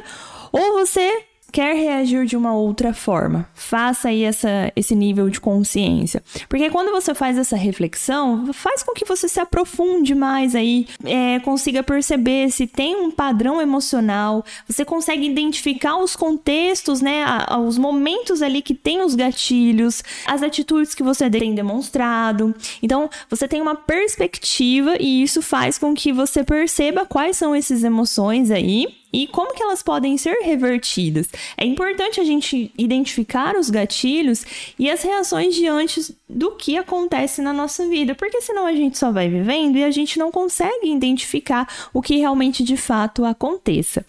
Ou 0.52 0.74
você 0.74 1.12
quer 1.54 1.76
reagir 1.76 2.26
de 2.26 2.36
uma 2.36 2.52
outra 2.56 2.96
forma. 2.96 3.48
Faça 3.54 4.10
aí 4.10 4.24
essa, 4.24 4.74
esse 4.76 4.96
nível 4.96 5.30
de 5.30 5.40
consciência. 5.40 6.22
Porque 6.50 6.68
quando 6.72 6.92
você 6.92 7.14
faz 7.14 7.38
essa 7.38 7.56
reflexão, 7.56 8.52
faz 8.52 8.82
com 8.82 8.92
que 8.92 9.06
você 9.06 9.30
se 9.30 9.40
aprofunde 9.40 10.16
mais 10.16 10.56
aí, 10.56 10.88
é, 11.06 11.40
consiga 11.42 11.84
perceber 11.84 12.50
se 12.50 12.66
tem 12.66 12.96
um 12.96 13.12
padrão 13.12 13.62
emocional, 13.62 14.44
você 14.68 14.84
consegue 14.84 15.28
identificar 15.28 15.98
os 15.98 16.16
contextos, 16.16 17.02
né, 17.02 17.24
os 17.64 17.78
momentos 17.78 18.42
ali 18.42 18.64
que 18.64 18.74
tem 18.74 19.02
os 19.02 19.14
gatilhos, 19.14 20.04
as 20.26 20.42
atitudes 20.42 20.96
que 20.96 21.04
você 21.04 21.30
tem 21.30 21.54
demonstrado. 21.54 22.56
Então, 22.82 23.12
você 23.30 23.48
tem 23.48 23.62
uma 23.62 23.76
perspectiva 23.76 24.96
e 25.00 25.22
isso 25.22 25.40
faz 25.40 25.78
com 25.78 25.94
que 25.94 26.12
você 26.12 26.44
perceba 26.44 27.06
quais 27.06 27.38
são 27.38 27.54
essas 27.54 27.84
emoções 27.84 28.50
aí 28.50 29.03
e 29.14 29.28
como 29.28 29.54
que 29.54 29.62
elas 29.62 29.84
podem 29.84 30.18
ser 30.18 30.40
revertidas. 30.42 31.30
É 31.56 31.64
importante 31.64 32.20
a 32.20 32.24
gente 32.24 32.74
identificar 32.76 33.56
os 33.56 33.70
gatilhos 33.70 34.44
e 34.80 34.90
as 34.90 35.04
reações 35.04 35.54
diante 35.54 36.16
do 36.28 36.52
que 36.52 36.76
acontece 36.78 37.42
na 37.42 37.54
nossa 37.54 37.88
vida, 37.88 38.16
porque 38.16 38.42
senão 38.42 38.66
a 38.66 38.74
gente 38.74 38.98
só 38.98 39.12
vai 39.12 39.30
vivendo 39.30 39.78
e 39.78 39.84
a 39.84 39.92
gente 39.92 40.18
não 40.18 40.32
consegue 40.32 40.92
identificar 40.92 41.68
o 41.94 42.02
que 42.02 42.18
realmente 42.18 42.64
de 42.64 42.76
fato 42.76 43.24
aconteça. 43.24 44.04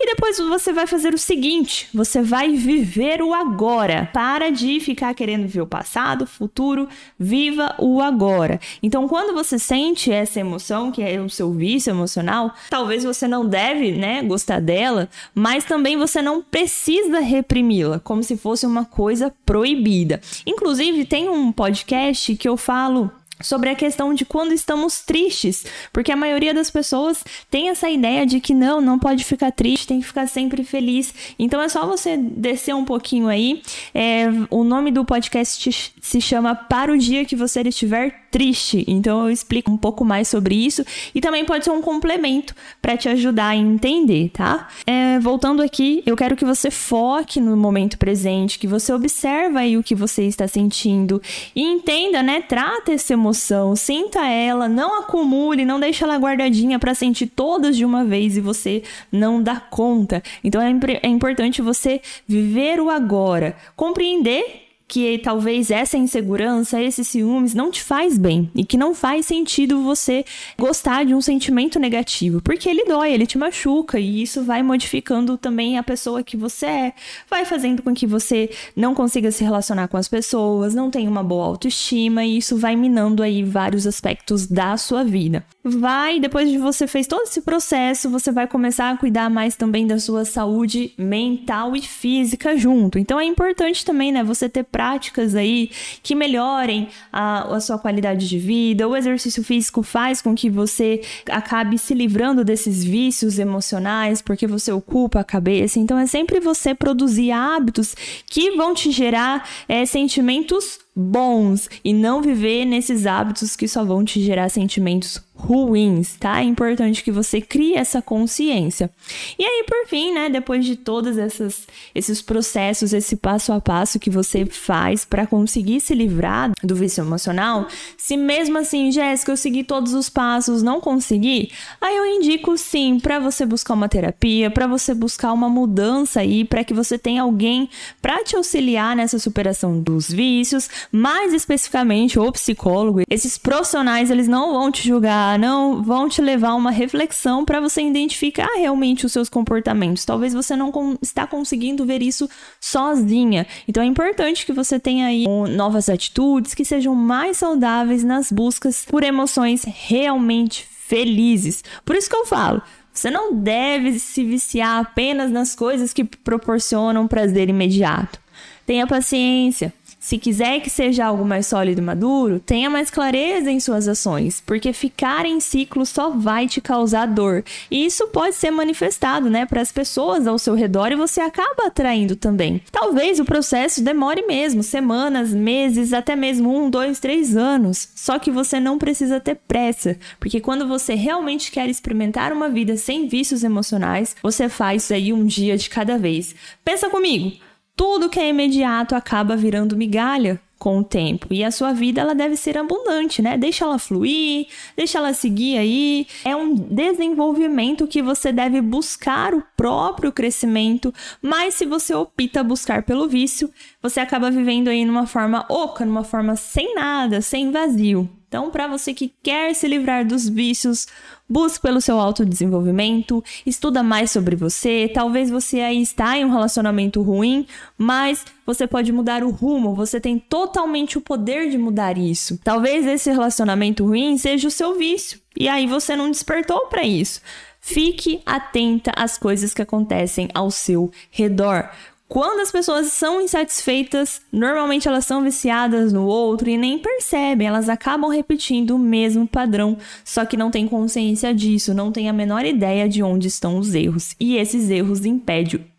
E 0.00 0.06
depois 0.06 0.38
você 0.38 0.72
vai 0.72 0.86
fazer 0.86 1.12
o 1.12 1.18
seguinte: 1.18 1.88
você 1.92 2.22
vai 2.22 2.52
viver 2.52 3.20
o 3.20 3.34
agora. 3.34 4.08
Para 4.12 4.50
de 4.50 4.80
ficar 4.80 5.12
querendo 5.14 5.46
ver 5.46 5.60
o 5.60 5.66
passado, 5.66 6.26
futuro, 6.26 6.88
viva 7.18 7.74
o 7.78 8.00
agora. 8.00 8.58
Então, 8.82 9.06
quando 9.06 9.34
você 9.34 9.58
sente 9.58 10.10
essa 10.10 10.40
emoção, 10.40 10.90
que 10.90 11.02
é 11.02 11.20
o 11.20 11.28
seu 11.28 11.52
vício 11.52 11.90
emocional, 11.90 12.54
talvez 12.70 13.04
você 13.04 13.28
não 13.28 13.46
deve, 13.46 13.92
né, 13.92 14.22
gostar 14.22 14.45
dela, 14.60 15.08
mas 15.34 15.64
também 15.64 15.96
você 15.96 16.22
não 16.22 16.42
precisa 16.42 17.20
reprimi-la, 17.20 17.98
como 17.98 18.22
se 18.22 18.36
fosse 18.36 18.64
uma 18.64 18.84
coisa 18.84 19.34
proibida. 19.44 20.20
Inclusive, 20.46 21.04
tem 21.04 21.28
um 21.28 21.50
podcast 21.50 22.34
que 22.36 22.48
eu 22.48 22.56
falo 22.56 23.10
sobre 23.40 23.68
a 23.68 23.74
questão 23.74 24.14
de 24.14 24.24
quando 24.24 24.52
estamos 24.52 25.00
tristes, 25.00 25.64
porque 25.92 26.10
a 26.10 26.16
maioria 26.16 26.54
das 26.54 26.70
pessoas 26.70 27.22
tem 27.50 27.68
essa 27.68 27.88
ideia 27.90 28.24
de 28.24 28.40
que 28.40 28.54
não, 28.54 28.80
não 28.80 28.98
pode 28.98 29.24
ficar 29.24 29.52
triste, 29.52 29.86
tem 29.86 30.00
que 30.00 30.06
ficar 30.06 30.26
sempre 30.26 30.64
feliz. 30.64 31.12
Então 31.38 31.60
é 31.60 31.68
só 31.68 31.86
você 31.86 32.16
descer 32.16 32.74
um 32.74 32.84
pouquinho 32.84 33.28
aí. 33.28 33.62
É, 33.94 34.26
o 34.50 34.64
nome 34.64 34.90
do 34.90 35.04
podcast 35.04 35.94
se 36.00 36.20
chama 36.20 36.54
Para 36.54 36.92
o 36.92 36.98
Dia 36.98 37.24
que 37.24 37.36
Você 37.36 37.60
Estiver 37.66 38.25
Triste. 38.36 38.84
Então 38.86 39.24
eu 39.24 39.30
explico 39.30 39.70
um 39.70 39.78
pouco 39.78 40.04
mais 40.04 40.28
sobre 40.28 40.54
isso 40.54 40.84
e 41.14 41.22
também 41.22 41.46
pode 41.46 41.64
ser 41.64 41.70
um 41.70 41.80
complemento 41.80 42.54
para 42.82 42.94
te 42.94 43.08
ajudar 43.08 43.48
a 43.48 43.56
entender, 43.56 44.28
tá? 44.28 44.68
É, 44.86 45.18
voltando 45.20 45.62
aqui, 45.62 46.02
eu 46.04 46.14
quero 46.14 46.36
que 46.36 46.44
você 46.44 46.70
foque 46.70 47.40
no 47.40 47.56
momento 47.56 47.96
presente, 47.96 48.58
que 48.58 48.66
você 48.66 48.92
observa 48.92 49.60
aí 49.60 49.78
o 49.78 49.82
que 49.82 49.94
você 49.94 50.24
está 50.24 50.46
sentindo 50.46 51.22
e 51.54 51.62
entenda, 51.62 52.22
né? 52.22 52.42
Trata 52.42 52.92
esse 52.92 53.10
emoção, 53.10 53.74
sinta 53.74 54.26
ela, 54.26 54.68
não 54.68 55.00
acumule, 55.00 55.64
não 55.64 55.80
deixe 55.80 56.04
ela 56.04 56.18
guardadinha 56.18 56.78
para 56.78 56.94
sentir 56.94 57.28
todas 57.28 57.74
de 57.74 57.86
uma 57.86 58.04
vez 58.04 58.36
e 58.36 58.42
você 58.42 58.82
não 59.10 59.42
dá 59.42 59.58
conta. 59.58 60.22
Então 60.44 60.60
é, 60.60 60.74
é 61.02 61.08
importante 61.08 61.62
você 61.62 62.02
viver 62.28 62.82
o 62.82 62.90
agora, 62.90 63.56
compreender 63.74 64.65
que 64.88 65.18
talvez 65.18 65.70
essa 65.70 65.96
insegurança, 65.96 66.80
esses 66.80 67.08
ciúmes 67.08 67.54
não 67.54 67.70
te 67.70 67.82
faz 67.82 68.16
bem 68.16 68.50
e 68.54 68.64
que 68.64 68.76
não 68.76 68.94
faz 68.94 69.26
sentido 69.26 69.82
você 69.82 70.24
gostar 70.58 71.04
de 71.04 71.14
um 71.14 71.20
sentimento 71.20 71.78
negativo, 71.78 72.40
porque 72.40 72.68
ele 72.68 72.84
dói, 72.84 73.12
ele 73.12 73.26
te 73.26 73.36
machuca 73.36 73.98
e 73.98 74.22
isso 74.22 74.42
vai 74.42 74.62
modificando 74.62 75.36
também 75.36 75.76
a 75.76 75.82
pessoa 75.82 76.22
que 76.22 76.36
você 76.36 76.66
é, 76.66 76.92
vai 77.28 77.44
fazendo 77.44 77.82
com 77.82 77.94
que 77.94 78.06
você 78.06 78.50
não 78.74 78.94
consiga 78.94 79.30
se 79.30 79.42
relacionar 79.42 79.88
com 79.88 79.96
as 79.96 80.08
pessoas, 80.08 80.74
não 80.74 80.90
tenha 80.90 81.10
uma 81.10 81.22
boa 81.22 81.46
autoestima 81.46 82.24
e 82.24 82.38
isso 82.38 82.56
vai 82.56 82.76
minando 82.76 83.22
aí 83.22 83.42
vários 83.42 83.86
aspectos 83.86 84.46
da 84.46 84.76
sua 84.76 85.02
vida. 85.02 85.44
Vai, 85.64 86.20
depois 86.20 86.48
de 86.48 86.58
você 86.58 86.86
fez 86.86 87.08
todo 87.08 87.22
esse 87.22 87.40
processo, 87.40 88.08
você 88.08 88.30
vai 88.30 88.46
começar 88.46 88.90
a 88.90 88.96
cuidar 88.96 89.28
mais 89.28 89.56
também 89.56 89.84
da 89.86 89.98
sua 89.98 90.24
saúde 90.24 90.92
mental 90.96 91.74
e 91.74 91.82
física 91.82 92.56
junto. 92.56 92.98
Então 92.98 93.18
é 93.18 93.24
importante 93.24 93.84
também, 93.84 94.12
né, 94.12 94.22
você 94.22 94.48
ter 94.48 94.62
práticas 94.76 95.34
aí 95.34 95.70
que 96.02 96.14
melhorem 96.14 96.88
a, 97.10 97.54
a 97.56 97.60
sua 97.60 97.78
qualidade 97.78 98.28
de 98.28 98.38
vida. 98.38 98.86
O 98.86 98.94
exercício 98.94 99.42
físico 99.42 99.82
faz 99.82 100.20
com 100.20 100.34
que 100.34 100.50
você 100.50 101.00
acabe 101.30 101.78
se 101.78 101.94
livrando 101.94 102.44
desses 102.44 102.84
vícios 102.84 103.38
emocionais, 103.38 104.20
porque 104.20 104.46
você 104.46 104.70
ocupa 104.70 105.20
a 105.20 105.24
cabeça. 105.24 105.78
Então 105.78 105.98
é 105.98 106.06
sempre 106.06 106.40
você 106.40 106.74
produzir 106.74 107.30
hábitos 107.30 107.94
que 108.26 108.50
vão 108.50 108.74
te 108.74 108.90
gerar 108.90 109.48
é, 109.66 109.86
sentimentos 109.86 110.78
bons 110.96 111.68
e 111.84 111.92
não 111.92 112.22
viver 112.22 112.64
nesses 112.64 113.04
hábitos 113.04 113.54
que 113.54 113.68
só 113.68 113.84
vão 113.84 114.02
te 114.02 114.22
gerar 114.22 114.48
sentimentos 114.48 115.20
ruins, 115.36 116.16
tá? 116.18 116.40
É 116.40 116.44
importante 116.44 117.04
que 117.04 117.12
você 117.12 117.42
crie 117.42 117.74
essa 117.74 118.00
consciência. 118.00 118.90
E 119.38 119.44
aí, 119.44 119.64
por 119.68 119.86
fim, 119.86 120.12
né, 120.12 120.30
depois 120.30 120.64
de 120.64 120.76
todos 120.76 121.18
essas, 121.18 121.66
esses 121.94 122.22
processos, 122.22 122.94
esse 122.94 123.16
passo 123.16 123.52
a 123.52 123.60
passo 123.60 123.98
que 123.98 124.08
você 124.08 124.46
faz 124.46 125.04
para 125.04 125.26
conseguir 125.26 125.80
se 125.80 125.94
livrar 125.94 126.50
do 126.62 126.74
vício 126.74 127.02
emocional, 127.02 127.68
se 127.98 128.16
mesmo 128.16 128.56
assim, 128.56 128.90
Jéssica, 128.90 129.30
eu 129.30 129.36
segui 129.36 129.62
todos 129.62 129.92
os 129.92 130.08
passos, 130.08 130.62
não 130.62 130.80
consegui, 130.80 131.50
aí 131.80 131.94
eu 131.94 132.06
indico 132.06 132.56
sim 132.56 132.98
para 132.98 133.18
você 133.18 133.44
buscar 133.44 133.74
uma 133.74 133.88
terapia, 133.88 134.50
para 134.50 134.66
você 134.66 134.94
buscar 134.94 135.32
uma 135.32 135.50
mudança 135.50 136.20
aí, 136.20 136.44
para 136.44 136.64
que 136.64 136.72
você 136.72 136.98
tenha 136.98 137.22
alguém 137.22 137.68
para 138.00 138.24
te 138.24 138.36
auxiliar 138.36 138.96
nessa 138.96 139.18
superação 139.18 139.78
dos 139.78 140.10
vícios, 140.10 140.70
mais 140.90 141.32
especificamente 141.32 142.18
o 142.18 142.30
psicólogo, 142.32 143.02
esses 143.08 143.38
profissionais, 143.38 144.10
eles 144.10 144.28
não 144.28 144.52
vão 144.52 144.70
te 144.70 144.86
julgar, 144.86 145.38
não 145.38 145.82
vão 145.82 146.08
te 146.08 146.20
levar 146.20 146.50
a 146.50 146.54
uma 146.54 146.70
reflexão 146.70 147.44
para 147.44 147.60
você 147.60 147.82
identificar 147.82 148.48
realmente 148.56 149.06
os 149.06 149.12
seus 149.12 149.28
comportamentos. 149.28 150.04
Talvez 150.04 150.32
você 150.32 150.56
não 150.56 150.72
está 151.02 151.26
conseguindo 151.26 151.84
ver 151.84 152.02
isso 152.02 152.28
sozinha. 152.60 153.46
Então 153.68 153.82
é 153.82 153.86
importante 153.86 154.46
que 154.46 154.52
você 154.52 154.78
tenha 154.78 155.06
aí 155.06 155.24
novas 155.26 155.88
atitudes 155.88 156.54
que 156.54 156.64
sejam 156.64 156.94
mais 156.94 157.38
saudáveis 157.38 158.04
nas 158.04 158.30
buscas 158.30 158.84
por 158.84 159.02
emoções 159.02 159.64
realmente 159.64 160.66
felizes. 160.86 161.64
Por 161.84 161.96
isso 161.96 162.08
que 162.08 162.16
eu 162.16 162.26
falo, 162.26 162.62
você 162.92 163.10
não 163.10 163.34
deve 163.34 163.98
se 163.98 164.24
viciar 164.24 164.80
apenas 164.80 165.30
nas 165.30 165.54
coisas 165.54 165.92
que 165.92 166.04
proporcionam 166.04 167.06
prazer 167.06 167.48
imediato. 167.48 168.18
Tenha 168.64 168.86
paciência. 168.86 169.72
Se 170.06 170.18
quiser 170.18 170.60
que 170.60 170.70
seja 170.70 171.04
algo 171.04 171.24
mais 171.24 171.48
sólido 171.48 171.80
e 171.80 171.84
maduro, 171.84 172.38
tenha 172.38 172.70
mais 172.70 172.90
clareza 172.90 173.50
em 173.50 173.58
suas 173.58 173.88
ações, 173.88 174.40
porque 174.46 174.72
ficar 174.72 175.26
em 175.26 175.40
ciclo 175.40 175.84
só 175.84 176.10
vai 176.10 176.46
te 176.46 176.60
causar 176.60 177.06
dor. 177.06 177.42
E 177.68 177.84
isso 177.84 178.06
pode 178.06 178.36
ser 178.36 178.52
manifestado, 178.52 179.28
né, 179.28 179.44
para 179.46 179.60
as 179.60 179.72
pessoas 179.72 180.28
ao 180.28 180.38
seu 180.38 180.54
redor 180.54 180.92
e 180.92 180.94
você 180.94 181.20
acaba 181.20 181.66
atraindo 181.66 182.14
também. 182.14 182.62
Talvez 182.70 183.18
o 183.18 183.24
processo 183.24 183.82
demore 183.82 184.24
mesmo, 184.28 184.62
semanas, 184.62 185.34
meses, 185.34 185.92
até 185.92 186.14
mesmo 186.14 186.56
um, 186.56 186.70
dois, 186.70 187.00
três 187.00 187.36
anos. 187.36 187.88
Só 187.96 188.16
que 188.20 188.30
você 188.30 188.60
não 188.60 188.78
precisa 188.78 189.18
ter 189.18 189.34
pressa, 189.48 189.98
porque 190.20 190.38
quando 190.38 190.68
você 190.68 190.94
realmente 190.94 191.50
quer 191.50 191.68
experimentar 191.68 192.32
uma 192.32 192.48
vida 192.48 192.76
sem 192.76 193.08
vícios 193.08 193.42
emocionais, 193.42 194.14
você 194.22 194.48
faz 194.48 194.88
aí 194.92 195.12
um 195.12 195.26
dia 195.26 195.56
de 195.56 195.68
cada 195.68 195.98
vez. 195.98 196.32
Pensa 196.64 196.88
comigo. 196.88 197.44
Tudo 197.76 198.08
que 198.08 198.18
é 198.18 198.30
imediato 198.30 198.94
acaba 198.94 199.36
virando 199.36 199.76
migalha 199.76 200.40
com 200.58 200.78
o 200.78 200.84
tempo. 200.84 201.26
E 201.30 201.44
a 201.44 201.50
sua 201.50 201.72
vida 201.72 202.00
ela 202.00 202.14
deve 202.14 202.36
ser 202.36 202.56
abundante, 202.56 203.20
né? 203.20 203.36
Deixa 203.36 203.64
ela 203.64 203.78
fluir, 203.78 204.46
deixa 204.74 204.98
ela 204.98 205.12
seguir 205.12 205.58
aí. 205.58 206.06
É 206.24 206.34
um 206.34 206.54
desenvolvimento 206.54 207.86
que 207.86 208.00
você 208.00 208.32
deve 208.32 208.60
buscar 208.60 209.34
o 209.34 209.42
próprio 209.56 210.10
crescimento, 210.10 210.92
mas 211.20 211.54
se 211.54 211.66
você 211.66 211.94
opta 211.94 212.42
buscar 212.42 212.82
pelo 212.82 213.08
vício, 213.08 213.50
você 213.82 214.00
acaba 214.00 214.30
vivendo 214.30 214.68
aí 214.68 214.84
numa 214.84 215.06
forma 215.06 215.44
oca, 215.48 215.84
numa 215.84 216.04
forma 216.04 216.34
sem 216.36 216.74
nada, 216.74 217.20
sem 217.20 217.50
vazio. 217.50 218.08
Então, 218.28 218.50
para 218.50 218.66
você 218.66 218.92
que 218.92 219.12
quer 219.22 219.54
se 219.54 219.68
livrar 219.68 220.04
dos 220.04 220.28
vícios, 220.28 220.88
busque 221.28 221.60
pelo 221.60 221.80
seu 221.80 221.98
autodesenvolvimento, 221.98 223.22
estuda 223.46 223.82
mais 223.82 224.10
sobre 224.10 224.34
você. 224.34 224.90
Talvez 224.92 225.30
você 225.30 225.60
aí 225.60 225.80
está 225.80 226.18
em 226.18 226.24
um 226.24 226.30
relacionamento 226.30 227.00
ruim, 227.02 227.46
mas 227.78 228.24
você 228.44 228.66
pode 228.66 228.92
mudar 228.92 229.22
o 229.22 229.30
rumo, 229.30 229.74
você 229.74 230.00
tem 230.00 230.18
totalmente 230.18 230.98
o 230.98 231.00
poder 231.00 231.50
de 231.50 231.56
mudar 231.56 231.96
isso. 231.96 232.38
Talvez 232.42 232.84
esse 232.84 233.10
relacionamento 233.10 233.84
ruim 233.84 234.18
seja 234.18 234.48
o 234.48 234.50
seu 234.50 234.76
vício, 234.76 235.20
e 235.38 235.48
aí 235.48 235.66
você 235.66 235.94
não 235.94 236.10
despertou 236.10 236.66
para 236.66 236.82
isso. 236.82 237.20
Fique 237.60 238.22
atenta 238.24 238.92
às 238.96 239.18
coisas 239.18 239.52
que 239.52 239.62
acontecem 239.62 240.28
ao 240.34 240.50
seu 240.50 240.90
redor. 241.10 241.68
Quando 242.08 242.40
as 242.40 242.52
pessoas 242.52 242.92
são 242.92 243.20
insatisfeitas, 243.20 244.22
normalmente 244.32 244.86
elas 244.86 245.04
são 245.04 245.22
viciadas 245.22 245.92
no 245.92 246.06
outro 246.06 246.48
e 246.48 246.56
nem 246.56 246.78
percebem, 246.78 247.48
elas 247.48 247.68
acabam 247.68 248.10
repetindo 248.10 248.76
o 248.76 248.78
mesmo 248.78 249.26
padrão, 249.26 249.76
só 250.04 250.24
que 250.24 250.36
não 250.36 250.50
tem 250.50 250.68
consciência 250.68 251.34
disso, 251.34 251.74
não 251.74 251.90
tem 251.90 252.08
a 252.08 252.12
menor 252.12 252.44
ideia 252.44 252.88
de 252.88 253.02
onde 253.02 253.26
estão 253.26 253.58
os 253.58 253.74
erros. 253.74 254.14
E 254.20 254.36
esses 254.36 254.70
erros 254.70 255.04
impedem 255.04 255.36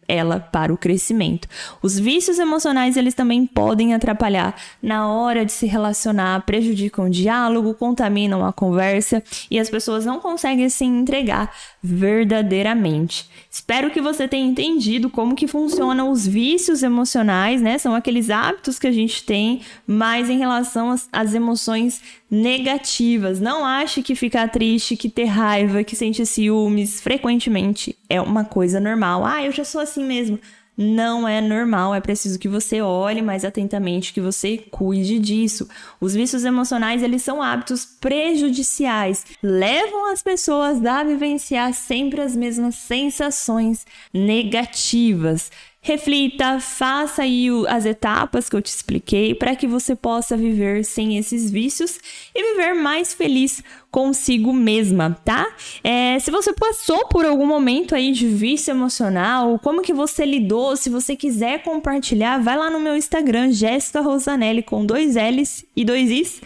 ela 0.08 0.39
para 0.39 0.74
o 0.74 0.78
crescimento. 0.78 1.48
Os 1.82 2.00
vícios 2.00 2.39
emocionais 2.39 2.98
eles 2.98 3.13
também 3.13 3.46
podem 3.46 3.93
atrapalhar 3.93 4.56
na 4.82 5.08
hora 5.08 5.46
de 5.46 5.52
se 5.52 5.65
relacionar, 5.65 6.46
prejudicam 6.46 7.06
o 7.06 7.10
diálogo, 7.10 7.74
contaminam 7.74 8.46
a 8.46 8.54
conversa 8.54 9.22
e 9.52 9.60
as 9.60 9.70
pessoas 9.70 10.06
não 10.06 10.20
conseguem 10.20 10.70
se 10.70 10.86
entregar 10.86 11.52
verdadeiramente. 11.82 13.30
Espero 13.50 13.91
que 13.91 14.02
você 14.02 14.28
tenha 14.28 14.46
entendido 14.46 15.10
como 15.10 15.36
que 15.36 15.48
funcionam 15.48 16.12
os 16.12 16.28
vícios 16.28 16.84
emocionais, 16.84 17.62
né? 17.62 17.78
São 17.78 17.96
aqueles 17.96 18.30
hábitos 18.30 18.78
que 18.78 18.88
a 18.88 18.91
gente 18.91 19.24
tem, 19.24 19.62
mas 19.86 20.30
em 20.30 20.38
relação 20.38 20.91
às, 20.91 21.10
às 21.12 21.34
emoções 21.34 22.02
negativas. 22.30 23.39
Não 23.39 23.65
ache 23.65 24.04
que 24.04 24.15
ficar 24.15 24.50
triste, 24.50 24.96
que 24.96 25.10
ter 25.10 25.26
raiva, 25.26 25.84
que 25.84 25.96
sentir 25.96 26.26
ciúmes 26.26 27.02
frequentemente 27.02 27.98
é 28.10 28.22
uma 28.22 28.46
coisa 28.46 28.80
normal. 28.80 29.26
Ah, 29.26 29.43
eu 29.43 29.52
já 29.52 29.63
sou 29.63 29.82
assim 29.82 30.04
mesmo. 30.04 30.39
Não 30.80 31.28
é 31.28 31.41
normal, 31.41 31.96
é 31.96 32.00
preciso 32.00 32.38
que 32.38 32.48
você 32.48 32.80
olhe 32.82 33.20
mais 33.20 33.43
atentamente, 33.43 34.13
que 34.13 34.22
você 34.22 34.60
cuide 34.70 35.17
disso. 35.17 35.67
Os 36.00 36.13
vícios 36.13 36.46
emocionais, 36.46 37.02
eles 37.02 37.24
são 37.24 37.41
hábitos 37.41 37.84
prejudiciais, 37.84 39.26
levam 39.41 40.12
as 40.12 40.22
pessoas 40.22 40.86
a 40.86 41.04
vivenciar 41.04 41.74
sempre 41.74 42.22
as 42.22 42.36
mesmas 42.36 42.76
sensações 42.76 43.88
negativas. 44.13 45.50
Reflita, 45.88 46.60
faça 46.60 47.21
aí 47.21 47.47
as 47.69 47.86
etapas 47.86 48.50
que 48.50 48.58
eu 48.58 48.62
te 48.62 48.65
expliquei 48.65 49.34
para 49.34 49.56
que 49.56 49.65
você 49.65 49.95
possa 49.95 50.36
viver 50.36 50.84
sem 50.84 51.17
esses 51.17 51.50
vícios 51.50 51.97
e 52.36 52.52
viver 52.52 52.73
mais 52.73 53.13
feliz 53.13 53.63
consigo 53.89 54.52
mesma, 54.52 55.17
tá? 55.23 55.47
É, 55.82 56.19
se 56.19 56.30
você 56.30 56.52
passou 56.52 57.08
por 57.08 57.26
algum 57.26 57.45
momento 57.45 57.95
aí 57.95 58.12
de 58.12 58.28
vício 58.28 58.71
emocional, 58.71 59.58
como 59.60 59.82
que 59.82 59.93
você 59.93 60.26
lidou, 60.26 60.76
se 60.76 60.89
você 60.89 61.15
quiser 61.15 61.63
compartilhar, 61.63 62.38
vai 62.43 62.58
lá 62.58 62.69
no 62.69 62.82
meu 62.82 62.97
Instagram, 62.97 63.54
Jéssica 63.54 64.02
Rosanelli, 64.02 64.63
com 64.63 64.86
dois 64.86 65.15
L's 65.15 65.63
e 65.73 65.86
dois 65.86 66.12
I's. 66.12 66.41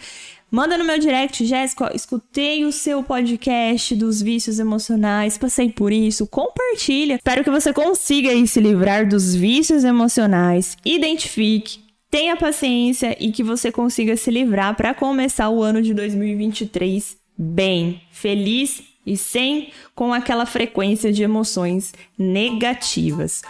Manda 0.52 0.76
no 0.76 0.84
meu 0.84 0.98
direct, 0.98 1.46
Jéssica, 1.46 1.96
escutei 1.96 2.66
o 2.66 2.70
seu 2.70 3.02
podcast 3.02 3.96
dos 3.96 4.20
vícios 4.20 4.58
emocionais, 4.58 5.38
passei 5.38 5.70
por 5.70 5.90
isso, 5.90 6.26
compartilha. 6.26 7.14
Espero 7.14 7.42
que 7.42 7.50
você 7.50 7.72
consiga 7.72 8.28
aí 8.28 8.46
se 8.46 8.60
livrar 8.60 9.08
dos 9.08 9.34
vícios 9.34 9.82
emocionais, 9.82 10.76
identifique, 10.84 11.80
tenha 12.10 12.36
paciência 12.36 13.16
e 13.18 13.32
que 13.32 13.42
você 13.42 13.72
consiga 13.72 14.14
se 14.14 14.30
livrar 14.30 14.76
para 14.76 14.92
começar 14.92 15.48
o 15.48 15.62
ano 15.62 15.80
de 15.80 15.94
2023 15.94 17.16
bem, 17.34 18.02
feliz 18.10 18.82
e 19.06 19.16
sem 19.16 19.72
com 19.94 20.12
aquela 20.12 20.44
frequência 20.44 21.10
de 21.10 21.22
emoções 21.22 21.94
negativas. 22.18 23.40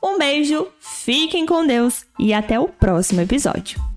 Um 0.00 0.16
beijo, 0.16 0.68
fiquem 0.78 1.44
com 1.44 1.66
Deus 1.66 2.06
e 2.20 2.32
até 2.32 2.60
o 2.60 2.68
próximo 2.68 3.20
episódio. 3.20 3.91